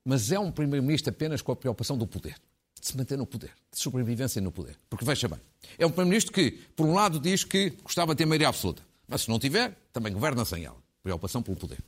mas 0.04 0.32
é 0.32 0.38
um 0.38 0.50
primeiro-ministro 0.50 1.10
apenas 1.10 1.42
com 1.42 1.52
a 1.52 1.56
preocupação 1.56 1.98
do 1.98 2.06
poder. 2.06 2.36
De 2.86 2.92
se 2.92 2.96
manter 2.96 3.18
no 3.18 3.26
poder, 3.26 3.50
de 3.72 3.80
sobrevivência 3.80 4.40
no 4.40 4.52
poder. 4.52 4.78
Porque 4.88 5.04
veja 5.04 5.26
bem, 5.26 5.40
é 5.76 5.84
um 5.84 5.90
primeiro-ministro 5.90 6.32
que, 6.32 6.52
por 6.76 6.86
um 6.86 6.94
lado, 6.94 7.18
diz 7.18 7.42
que 7.42 7.70
gostava 7.82 8.14
de 8.14 8.18
ter 8.18 8.26
maioria 8.26 8.46
absoluta, 8.46 8.80
mas 9.08 9.22
se 9.22 9.28
não 9.28 9.40
tiver, 9.40 9.76
também 9.92 10.12
governa 10.12 10.44
sem 10.44 10.64
ela. 10.64 10.76
Preocupação 11.02 11.42
pelo 11.42 11.56
poder. 11.56 11.82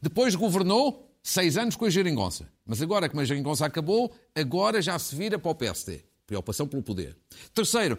Depois 0.00 0.34
governou 0.34 1.14
seis 1.22 1.58
anos 1.58 1.76
com 1.76 1.84
a 1.84 1.90
geringonça. 1.90 2.48
Mas 2.64 2.80
agora 2.80 3.10
que 3.10 3.18
a 3.18 3.24
geringonça 3.26 3.66
acabou, 3.66 4.10
agora 4.34 4.80
já 4.80 4.98
se 4.98 5.14
vira 5.14 5.38
para 5.38 5.50
o 5.50 5.54
PSD. 5.54 6.00
Preocupação 6.26 6.66
pelo 6.66 6.82
poder. 6.82 7.14
Terceiro, 7.52 7.98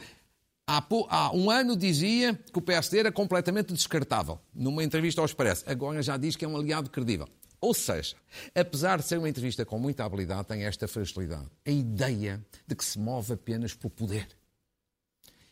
há, 0.66 1.32
um 1.36 1.52
ano 1.52 1.78
dizia 1.78 2.34
que 2.34 2.58
o 2.58 2.62
PSD 2.64 2.98
era 2.98 3.12
completamente 3.12 3.74
descartável. 3.74 4.40
Numa 4.52 4.84
entrevista 4.84 5.22
ao 5.22 5.26
Expresso. 5.26 5.64
Agora 5.68 6.02
já 6.02 6.18
diz 6.18 6.36
que 6.36 6.46
é 6.46 6.48
um 6.48 6.58
aliado 6.58 6.90
credível. 6.90 7.30
Ou 7.64 7.74
seja, 7.74 8.18
apesar 8.54 9.00
de 9.00 9.06
ser 9.06 9.18
uma 9.18 9.30
entrevista 9.30 9.66
com 9.66 9.80
muita 9.80 10.04
habilidade, 10.04 10.50
tem 10.50 10.66
esta 10.66 10.86
fragilidade. 10.86 11.48
A 11.66 11.72
ideia 11.72 12.46
de 12.68 12.76
que 12.76 12.84
se 12.84 13.00
move 13.00 13.32
apenas 13.32 13.74
pelo 13.74 13.90
poder. 13.90 14.28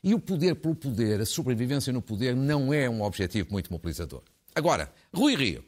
E 0.04 0.14
o 0.14 0.20
poder 0.20 0.56
pelo 0.56 0.76
poder, 0.76 1.22
a 1.22 1.26
sobrevivência 1.26 1.94
no 1.94 2.02
poder, 2.02 2.36
não 2.36 2.74
é 2.74 2.90
um 2.90 3.02
objetivo 3.02 3.48
muito 3.54 3.72
mobilizador. 3.72 4.24
Agora, 4.54 4.92
Rui 5.14 5.38
Rio. 5.38 5.64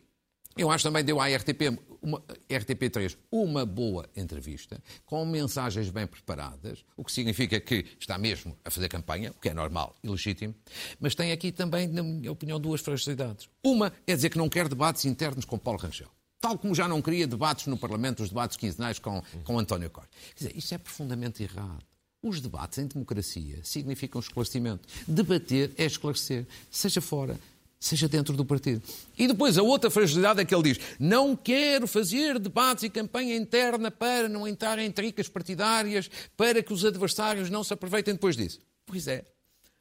Eu 0.58 0.70
acho 0.70 0.84
também 0.84 1.04
deu 1.04 1.22
à 1.22 1.28
RTP, 1.34 1.80
uma, 2.02 2.22
RTP3 2.50 3.18
uma 3.32 3.66
boa 3.66 4.08
entrevista, 4.14 4.84
com 5.06 5.26
mensagens 5.26 5.90
bem 5.90 6.06
preparadas, 6.06 6.84
o 6.98 7.06
que 7.06 7.12
significa 7.12 7.60
que 7.60 7.86
está 7.98 8.18
mesmo 8.18 8.56
a 8.66 8.70
fazer 8.70 8.90
campanha, 8.90 9.32
o 9.32 9.40
que 9.40 9.50
é 9.50 9.54
normal 9.54 9.96
e 10.04 10.10
legítimo, 10.10 10.54
mas 11.00 11.16
tem 11.16 11.32
aqui 11.32 11.54
também, 11.54 11.88
na 11.88 12.04
minha 12.04 12.32
opinião, 12.32 12.60
duas 12.60 12.82
fragilidades. 12.82 13.50
Uma 13.64 13.94
é 14.06 14.14
dizer 14.14 14.30
que 14.30 14.38
não 14.38 14.50
quer 14.50 14.68
debates 14.68 15.06
internos 15.06 15.46
com 15.46 15.58
Paulo 15.58 15.80
Rangel. 15.80 16.12
Tal 16.44 16.58
como 16.58 16.76
já 16.76 16.90
não 16.90 17.02
queria 17.02 17.26
debates 17.26 17.68
no 17.68 17.78
Parlamento, 17.78 18.22
os 18.22 18.28
debates 18.28 18.58
quinzenais 18.58 19.00
com, 19.00 19.24
com 19.46 19.58
António 19.58 19.90
Costa. 19.90 20.10
Quer 20.36 20.48
dizer, 20.48 20.58
isso 20.58 20.74
é 20.74 20.78
profundamente 20.78 21.42
errado. 21.42 21.86
Os 22.22 22.42
debates 22.42 22.80
em 22.80 22.86
democracia 22.86 23.62
significam 23.64 24.20
esclarecimento. 24.20 24.86
Debater 25.08 25.72
é 25.78 25.86
esclarecer, 25.86 26.46
seja 26.70 27.00
fora, 27.00 27.40
seja 27.80 28.10
dentro 28.10 28.36
do 28.36 28.44
partido. 28.44 28.84
E 29.18 29.26
depois 29.26 29.58
a 29.58 29.64
outra 29.64 29.90
fragilidade 29.90 30.42
é 30.42 30.44
que 30.44 30.54
ele 30.54 30.74
diz: 30.74 30.80
não 31.00 31.34
quero 31.34 31.88
fazer 31.88 32.38
debates 32.38 32.84
e 32.84 32.90
campanha 32.90 33.38
interna 33.38 33.90
para 33.90 34.28
não 34.28 34.46
entrar 34.46 34.78
em 34.80 34.92
tricas 34.92 35.30
partidárias, 35.30 36.12
para 36.36 36.62
que 36.62 36.74
os 36.74 36.84
adversários 36.84 37.50
não 37.50 37.64
se 37.64 37.74
aproveitem 37.74 38.16
depois 38.16 38.36
disso. 38.36 38.60
Pois 38.86 39.08
é. 39.08 39.24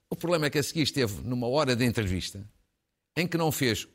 O 0.08 0.14
problema 0.14 0.46
é 0.46 0.50
que 0.50 0.58
a 0.58 0.62
seguir 0.62 0.82
esteve 0.82 1.22
numa 1.24 1.48
hora 1.48 1.74
de 1.74 1.84
entrevista 1.84 2.48
em 3.16 3.26
que 3.26 3.36
não 3.36 3.50
fez. 3.50 3.88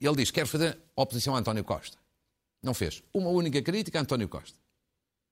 Ele 0.00 0.16
diz: 0.16 0.30
quero 0.30 0.48
fazer 0.48 0.78
oposição 0.96 1.36
a 1.36 1.38
António 1.38 1.62
Costa. 1.62 2.02
Não 2.64 2.72
fez 2.72 3.02
uma 3.12 3.28
única 3.28 3.60
crítica 3.60 3.98
a 3.98 4.02
António 4.02 4.26
Costa. 4.26 4.58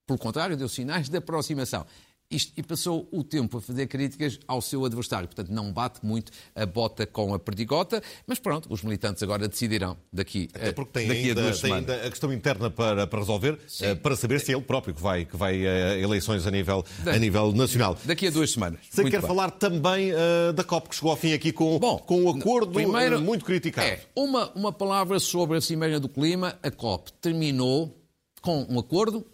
Pelo 0.06 0.18
contrário, 0.18 0.54
deu 0.54 0.68
sinais 0.68 1.08
de 1.08 1.16
aproximação. 1.16 1.86
Isto, 2.32 2.52
e 2.56 2.62
passou 2.62 3.06
o 3.12 3.22
tempo 3.22 3.58
a 3.58 3.60
fazer 3.60 3.86
críticas 3.86 4.40
ao 4.48 4.62
seu 4.62 4.84
adversário. 4.86 5.28
Portanto, 5.28 5.50
não 5.50 5.70
bate 5.70 6.04
muito 6.04 6.32
a 6.54 6.64
bota 6.64 7.06
com 7.06 7.34
a 7.34 7.38
perdigota, 7.38 8.02
mas 8.26 8.38
pronto, 8.38 8.72
os 8.72 8.82
militantes 8.82 9.22
agora 9.22 9.46
decidirão 9.46 9.98
daqui, 10.10 10.48
Até 10.54 10.72
porque 10.72 10.92
tem, 10.92 11.08
daqui 11.08 11.28
ainda, 11.28 11.40
a 11.40 11.44
duas 11.44 11.60
tem 11.60 11.70
semanas. 11.70 11.90
ainda 11.90 12.06
a 12.06 12.10
questão 12.10 12.32
interna 12.32 12.70
para, 12.70 13.06
para 13.06 13.18
resolver, 13.18 13.58
Sim. 13.68 13.84
Eh, 13.84 13.94
para 13.94 14.16
saber 14.16 14.40
se 14.40 14.50
é 14.50 14.54
ele 14.54 14.64
próprio 14.64 14.94
que 14.94 15.02
vai, 15.02 15.26
que 15.26 15.36
vai 15.36 15.66
a 15.66 15.70
eh, 15.70 16.00
eleições 16.00 16.46
a 16.46 16.50
nível, 16.50 16.84
da, 17.04 17.12
a 17.12 17.18
nível 17.18 17.52
nacional. 17.52 17.98
Daqui 18.04 18.26
a 18.28 18.30
duas 18.30 18.50
semanas. 18.50 18.80
Você 18.90 19.04
quer 19.04 19.20
bem. 19.20 19.28
falar 19.28 19.50
também 19.50 20.12
uh, 20.12 20.52
da 20.54 20.64
COP, 20.64 20.88
que 20.88 20.94
chegou 20.94 21.10
ao 21.10 21.16
fim 21.16 21.34
aqui 21.34 21.52
com, 21.52 21.78
Bom, 21.78 21.98
com 21.98 22.22
um 22.22 22.30
acordo 22.30 22.72
primeiro, 22.72 23.20
muito 23.20 23.44
criticado. 23.44 23.86
É, 23.86 24.00
uma, 24.16 24.50
uma 24.52 24.72
palavra 24.72 25.20
sobre 25.20 25.58
a 25.58 25.60
Cimeira 25.60 26.00
do 26.00 26.08
Clima. 26.08 26.58
A 26.62 26.70
COP 26.70 27.12
terminou 27.20 28.02
com 28.40 28.66
um 28.70 28.78
acordo, 28.78 29.26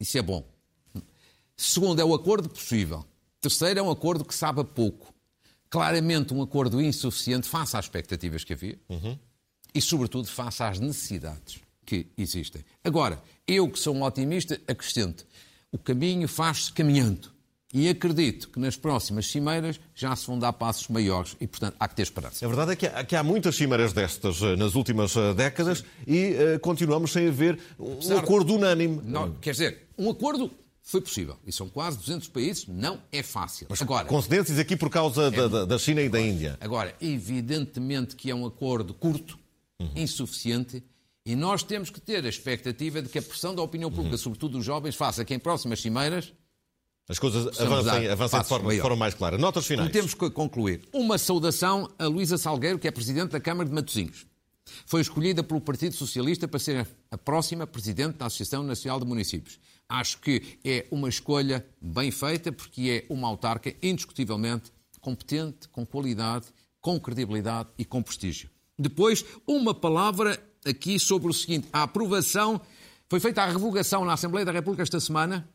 isso 0.00 0.16
é 0.16 0.22
bom 0.22 0.53
Segundo, 1.56 2.00
é 2.00 2.04
o 2.04 2.14
acordo 2.14 2.48
possível. 2.48 3.04
Terceiro, 3.40 3.80
é 3.80 3.82
um 3.82 3.90
acordo 3.90 4.24
que 4.24 4.34
sabe 4.34 4.64
pouco. 4.64 5.12
Claramente 5.68 6.32
um 6.32 6.42
acordo 6.42 6.80
insuficiente 6.80 7.48
face 7.48 7.76
às 7.76 7.84
expectativas 7.84 8.44
que 8.44 8.52
havia 8.52 8.78
uhum. 8.88 9.18
e, 9.74 9.82
sobretudo, 9.82 10.28
face 10.28 10.62
às 10.62 10.78
necessidades 10.78 11.60
que 11.84 12.06
existem. 12.16 12.64
Agora, 12.82 13.22
eu 13.46 13.68
que 13.68 13.78
sou 13.78 13.94
um 13.94 14.02
otimista, 14.02 14.60
acrescento, 14.66 15.26
o 15.70 15.78
caminho 15.78 16.28
faz-se 16.28 16.72
caminhando. 16.72 17.34
E 17.72 17.88
acredito 17.88 18.50
que 18.50 18.60
nas 18.60 18.76
próximas 18.76 19.26
cimeiras 19.26 19.80
já 19.96 20.14
se 20.14 20.28
vão 20.28 20.38
dar 20.38 20.52
passos 20.52 20.86
maiores 20.86 21.36
e, 21.40 21.46
portanto, 21.48 21.74
há 21.80 21.88
que 21.88 21.96
ter 21.96 22.02
esperança. 22.02 22.44
A 22.44 22.48
verdade 22.48 22.70
é 22.70 22.76
que 22.76 22.86
há, 22.86 23.04
que 23.04 23.16
há 23.16 23.22
muitas 23.24 23.56
cimeiras 23.56 23.92
destas 23.92 24.40
eh, 24.40 24.54
nas 24.54 24.76
últimas 24.76 25.16
eh, 25.16 25.34
décadas 25.34 25.84
e 26.06 26.34
uh, 26.34 26.60
continuamos 26.60 27.10
sem 27.10 27.26
haver 27.26 27.58
um 27.76 27.94
Apesar 27.94 28.18
acordo 28.18 28.54
unânime. 28.54 29.00
Não, 29.02 29.32
quer 29.32 29.50
dizer, 29.50 29.88
um 29.98 30.08
acordo 30.08 30.52
foi 30.86 31.00
possível. 31.00 31.38
E 31.46 31.50
são 31.50 31.66
quase 31.66 31.96
200 31.96 32.28
países, 32.28 32.66
não 32.68 33.00
é 33.10 33.22
fácil. 33.22 33.66
Mas 33.70 33.80
Agora, 33.80 34.06
concedências 34.06 34.58
aqui 34.58 34.76
por 34.76 34.90
causa 34.90 35.28
é, 35.28 35.30
da, 35.30 35.64
da, 35.64 35.78
China 35.78 36.02
e 36.02 36.10
da 36.10 36.20
Índia. 36.20 36.58
Agora, 36.60 36.94
evidentemente 37.00 38.14
que 38.14 38.30
é 38.30 38.34
um 38.34 38.44
acordo 38.44 38.92
curto, 38.92 39.38
uhum. 39.80 39.90
insuficiente, 39.96 40.84
e 41.24 41.34
nós 41.34 41.62
temos 41.62 41.88
que 41.88 41.98
ter 41.98 42.22
a 42.22 42.28
expectativa 42.28 43.00
de 43.00 43.08
que 43.08 43.18
a 43.18 43.22
pressão 43.22 43.54
da 43.54 43.62
opinião 43.62 43.90
pública, 43.90 44.12
uhum. 44.12 44.18
sobretudo 44.18 44.58
dos 44.58 44.64
jovens, 44.64 44.94
faça 44.94 45.24
que 45.24 45.32
em 45.32 45.38
próximas 45.38 45.80
cimeiras 45.80 46.34
as 47.08 47.18
coisas 47.18 47.58
avancem, 47.58 48.08
avancem 48.08 48.40
de, 48.40 48.46
forma, 48.46 48.74
de 48.74 48.80
forma 48.80 48.96
mais 48.96 49.14
clara. 49.14 49.38
Notas 49.38 49.66
finais. 49.66 49.88
E 49.88 49.92
temos 49.92 50.12
que 50.12 50.30
concluir. 50.30 50.82
Uma 50.92 51.16
saudação 51.16 51.90
a 51.98 52.06
Luísa 52.06 52.36
Salgueiro, 52.36 52.78
que 52.78 52.86
é 52.86 52.90
Presidente 52.90 53.30
da 53.30 53.40
Câmara 53.40 53.68
de 53.68 53.74
Matosinhos. 53.74 54.26
Foi 54.86 55.00
escolhida 55.00 55.42
pelo 55.42 55.60
Partido 55.60 55.94
Socialista 55.94 56.46
para 56.46 56.58
ser 56.58 56.86
a 57.10 57.18
próxima 57.18 57.66
Presidente 57.66 58.16
da 58.16 58.26
Associação 58.26 58.62
Nacional 58.62 59.00
de 59.00 59.06
Municípios. 59.06 59.58
Acho 59.88 60.18
que 60.20 60.58
é 60.64 60.86
uma 60.90 61.08
escolha 61.08 61.66
bem 61.80 62.10
feita, 62.10 62.50
porque 62.50 63.04
é 63.08 63.12
uma 63.12 63.28
autarca 63.28 63.74
indiscutivelmente 63.82 64.72
competente, 65.00 65.68
com 65.68 65.84
qualidade, 65.84 66.46
com 66.80 66.98
credibilidade 66.98 67.68
e 67.78 67.84
com 67.84 68.02
prestígio. 68.02 68.48
Depois, 68.78 69.24
uma 69.46 69.74
palavra 69.74 70.42
aqui 70.64 70.98
sobre 70.98 71.28
o 71.28 71.34
seguinte: 71.34 71.68
a 71.72 71.82
aprovação. 71.82 72.60
Foi 73.06 73.20
feita 73.20 73.42
a 73.42 73.46
revogação 73.46 74.04
na 74.04 74.14
Assembleia 74.14 74.46
da 74.46 74.50
República 74.50 74.82
esta 74.82 74.98
semana 74.98 75.46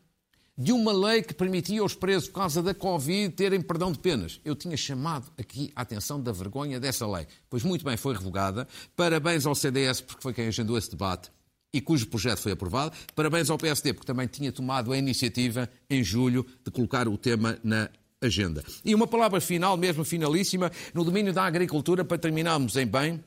de 0.56 0.72
uma 0.72 0.92
lei 0.92 1.22
que 1.22 1.34
permitia 1.34 1.80
aos 1.80 1.94
presos, 1.94 2.28
por 2.28 2.36
causa 2.36 2.62
da 2.62 2.72
Covid, 2.72 3.34
terem 3.34 3.60
perdão 3.60 3.90
de 3.90 3.98
penas. 3.98 4.40
Eu 4.44 4.54
tinha 4.54 4.76
chamado 4.76 5.30
aqui 5.36 5.72
a 5.74 5.82
atenção 5.82 6.22
da 6.22 6.32
vergonha 6.32 6.78
dessa 6.78 7.06
lei. 7.06 7.26
Pois 7.48 7.64
muito 7.64 7.84
bem, 7.84 7.96
foi 7.96 8.14
revogada. 8.14 8.68
Parabéns 8.94 9.46
ao 9.46 9.54
CDS, 9.54 10.00
porque 10.00 10.22
foi 10.22 10.32
quem 10.32 10.46
agendou 10.46 10.78
esse 10.78 10.90
debate 10.90 11.30
e 11.72 11.80
cujo 11.80 12.06
projeto 12.06 12.38
foi 12.38 12.52
aprovado. 12.52 12.96
Parabéns 13.14 13.50
ao 13.50 13.58
PSD, 13.58 13.92
porque 13.92 14.06
também 14.06 14.26
tinha 14.26 14.52
tomado 14.52 14.92
a 14.92 14.98
iniciativa, 14.98 15.68
em 15.88 16.02
julho, 16.02 16.46
de 16.64 16.70
colocar 16.70 17.08
o 17.08 17.16
tema 17.16 17.58
na 17.62 17.88
agenda. 18.20 18.62
E 18.84 18.94
uma 18.94 19.06
palavra 19.06 19.40
final, 19.40 19.76
mesmo 19.76 20.04
finalíssima, 20.04 20.70
no 20.92 21.04
domínio 21.04 21.32
da 21.32 21.44
agricultura, 21.44 22.04
para 22.04 22.18
terminarmos 22.18 22.76
em 22.76 22.86
bem. 22.86 23.22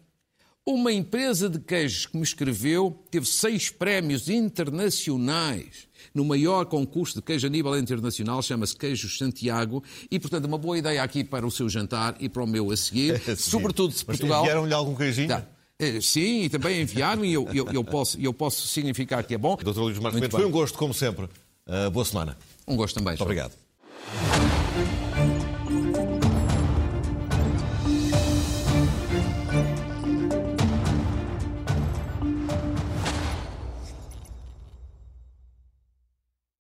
Uma 0.66 0.94
empresa 0.94 1.50
de 1.50 1.60
queijos 1.60 2.06
que 2.06 2.16
me 2.16 2.24
escreveu 2.24 2.98
teve 3.12 3.26
seis 3.26 3.70
prémios 3.70 4.30
internacionais 4.30 5.90
no 6.14 6.24
maior 6.24 6.66
concurso 6.66 7.16
de 7.16 7.22
queijo 7.22 7.48
a 7.48 7.50
nível 7.50 7.78
internacional, 7.78 8.42
chama-se 8.42 8.76
Queijos 8.76 9.18
Santiago, 9.18 9.84
e, 10.10 10.20
portanto, 10.20 10.46
uma 10.46 10.58
boa 10.58 10.78
ideia 10.78 11.04
aqui 11.04 11.24
para 11.24 11.46
o 11.46 11.52
seu 11.52 11.68
jantar 11.68 12.16
e 12.20 12.30
para 12.30 12.44
o 12.44 12.48
meu 12.48 12.72
a 12.72 12.78
seguir, 12.78 13.20
sobretudo 13.36 13.94
se 13.94 14.06
Portugal... 14.06 14.44
Enviaram-lhe 14.44 14.74
algum 14.74 14.96
queijinho? 14.96 15.28
Tá. 15.28 15.48
Eh, 15.84 16.02
sim, 16.02 16.44
e 16.44 16.50
também 16.50 16.82
enviaram 16.82 17.26
e 17.26 17.34
eu, 17.34 17.48
eu, 17.54 17.68
eu, 17.72 17.84
posso, 17.84 18.20
eu 18.20 18.34
posso 18.34 18.68
significar 18.68 19.24
que 19.24 19.34
é 19.34 19.38
bom. 19.38 19.58
Doutor 19.58 19.84
Luís 19.84 20.00
Marcos 20.00 20.22
foi 20.30 20.46
um 20.46 20.52
gosto, 20.52 20.78
como 20.78 20.94
sempre. 20.94 21.26
Uh, 21.68 21.90
boa 21.92 22.06
semana. 22.06 22.38
Um 22.68 22.76
gosto 22.76 22.96
também. 22.96 23.12
Muito 23.12 23.24
obrigado. 23.24 23.54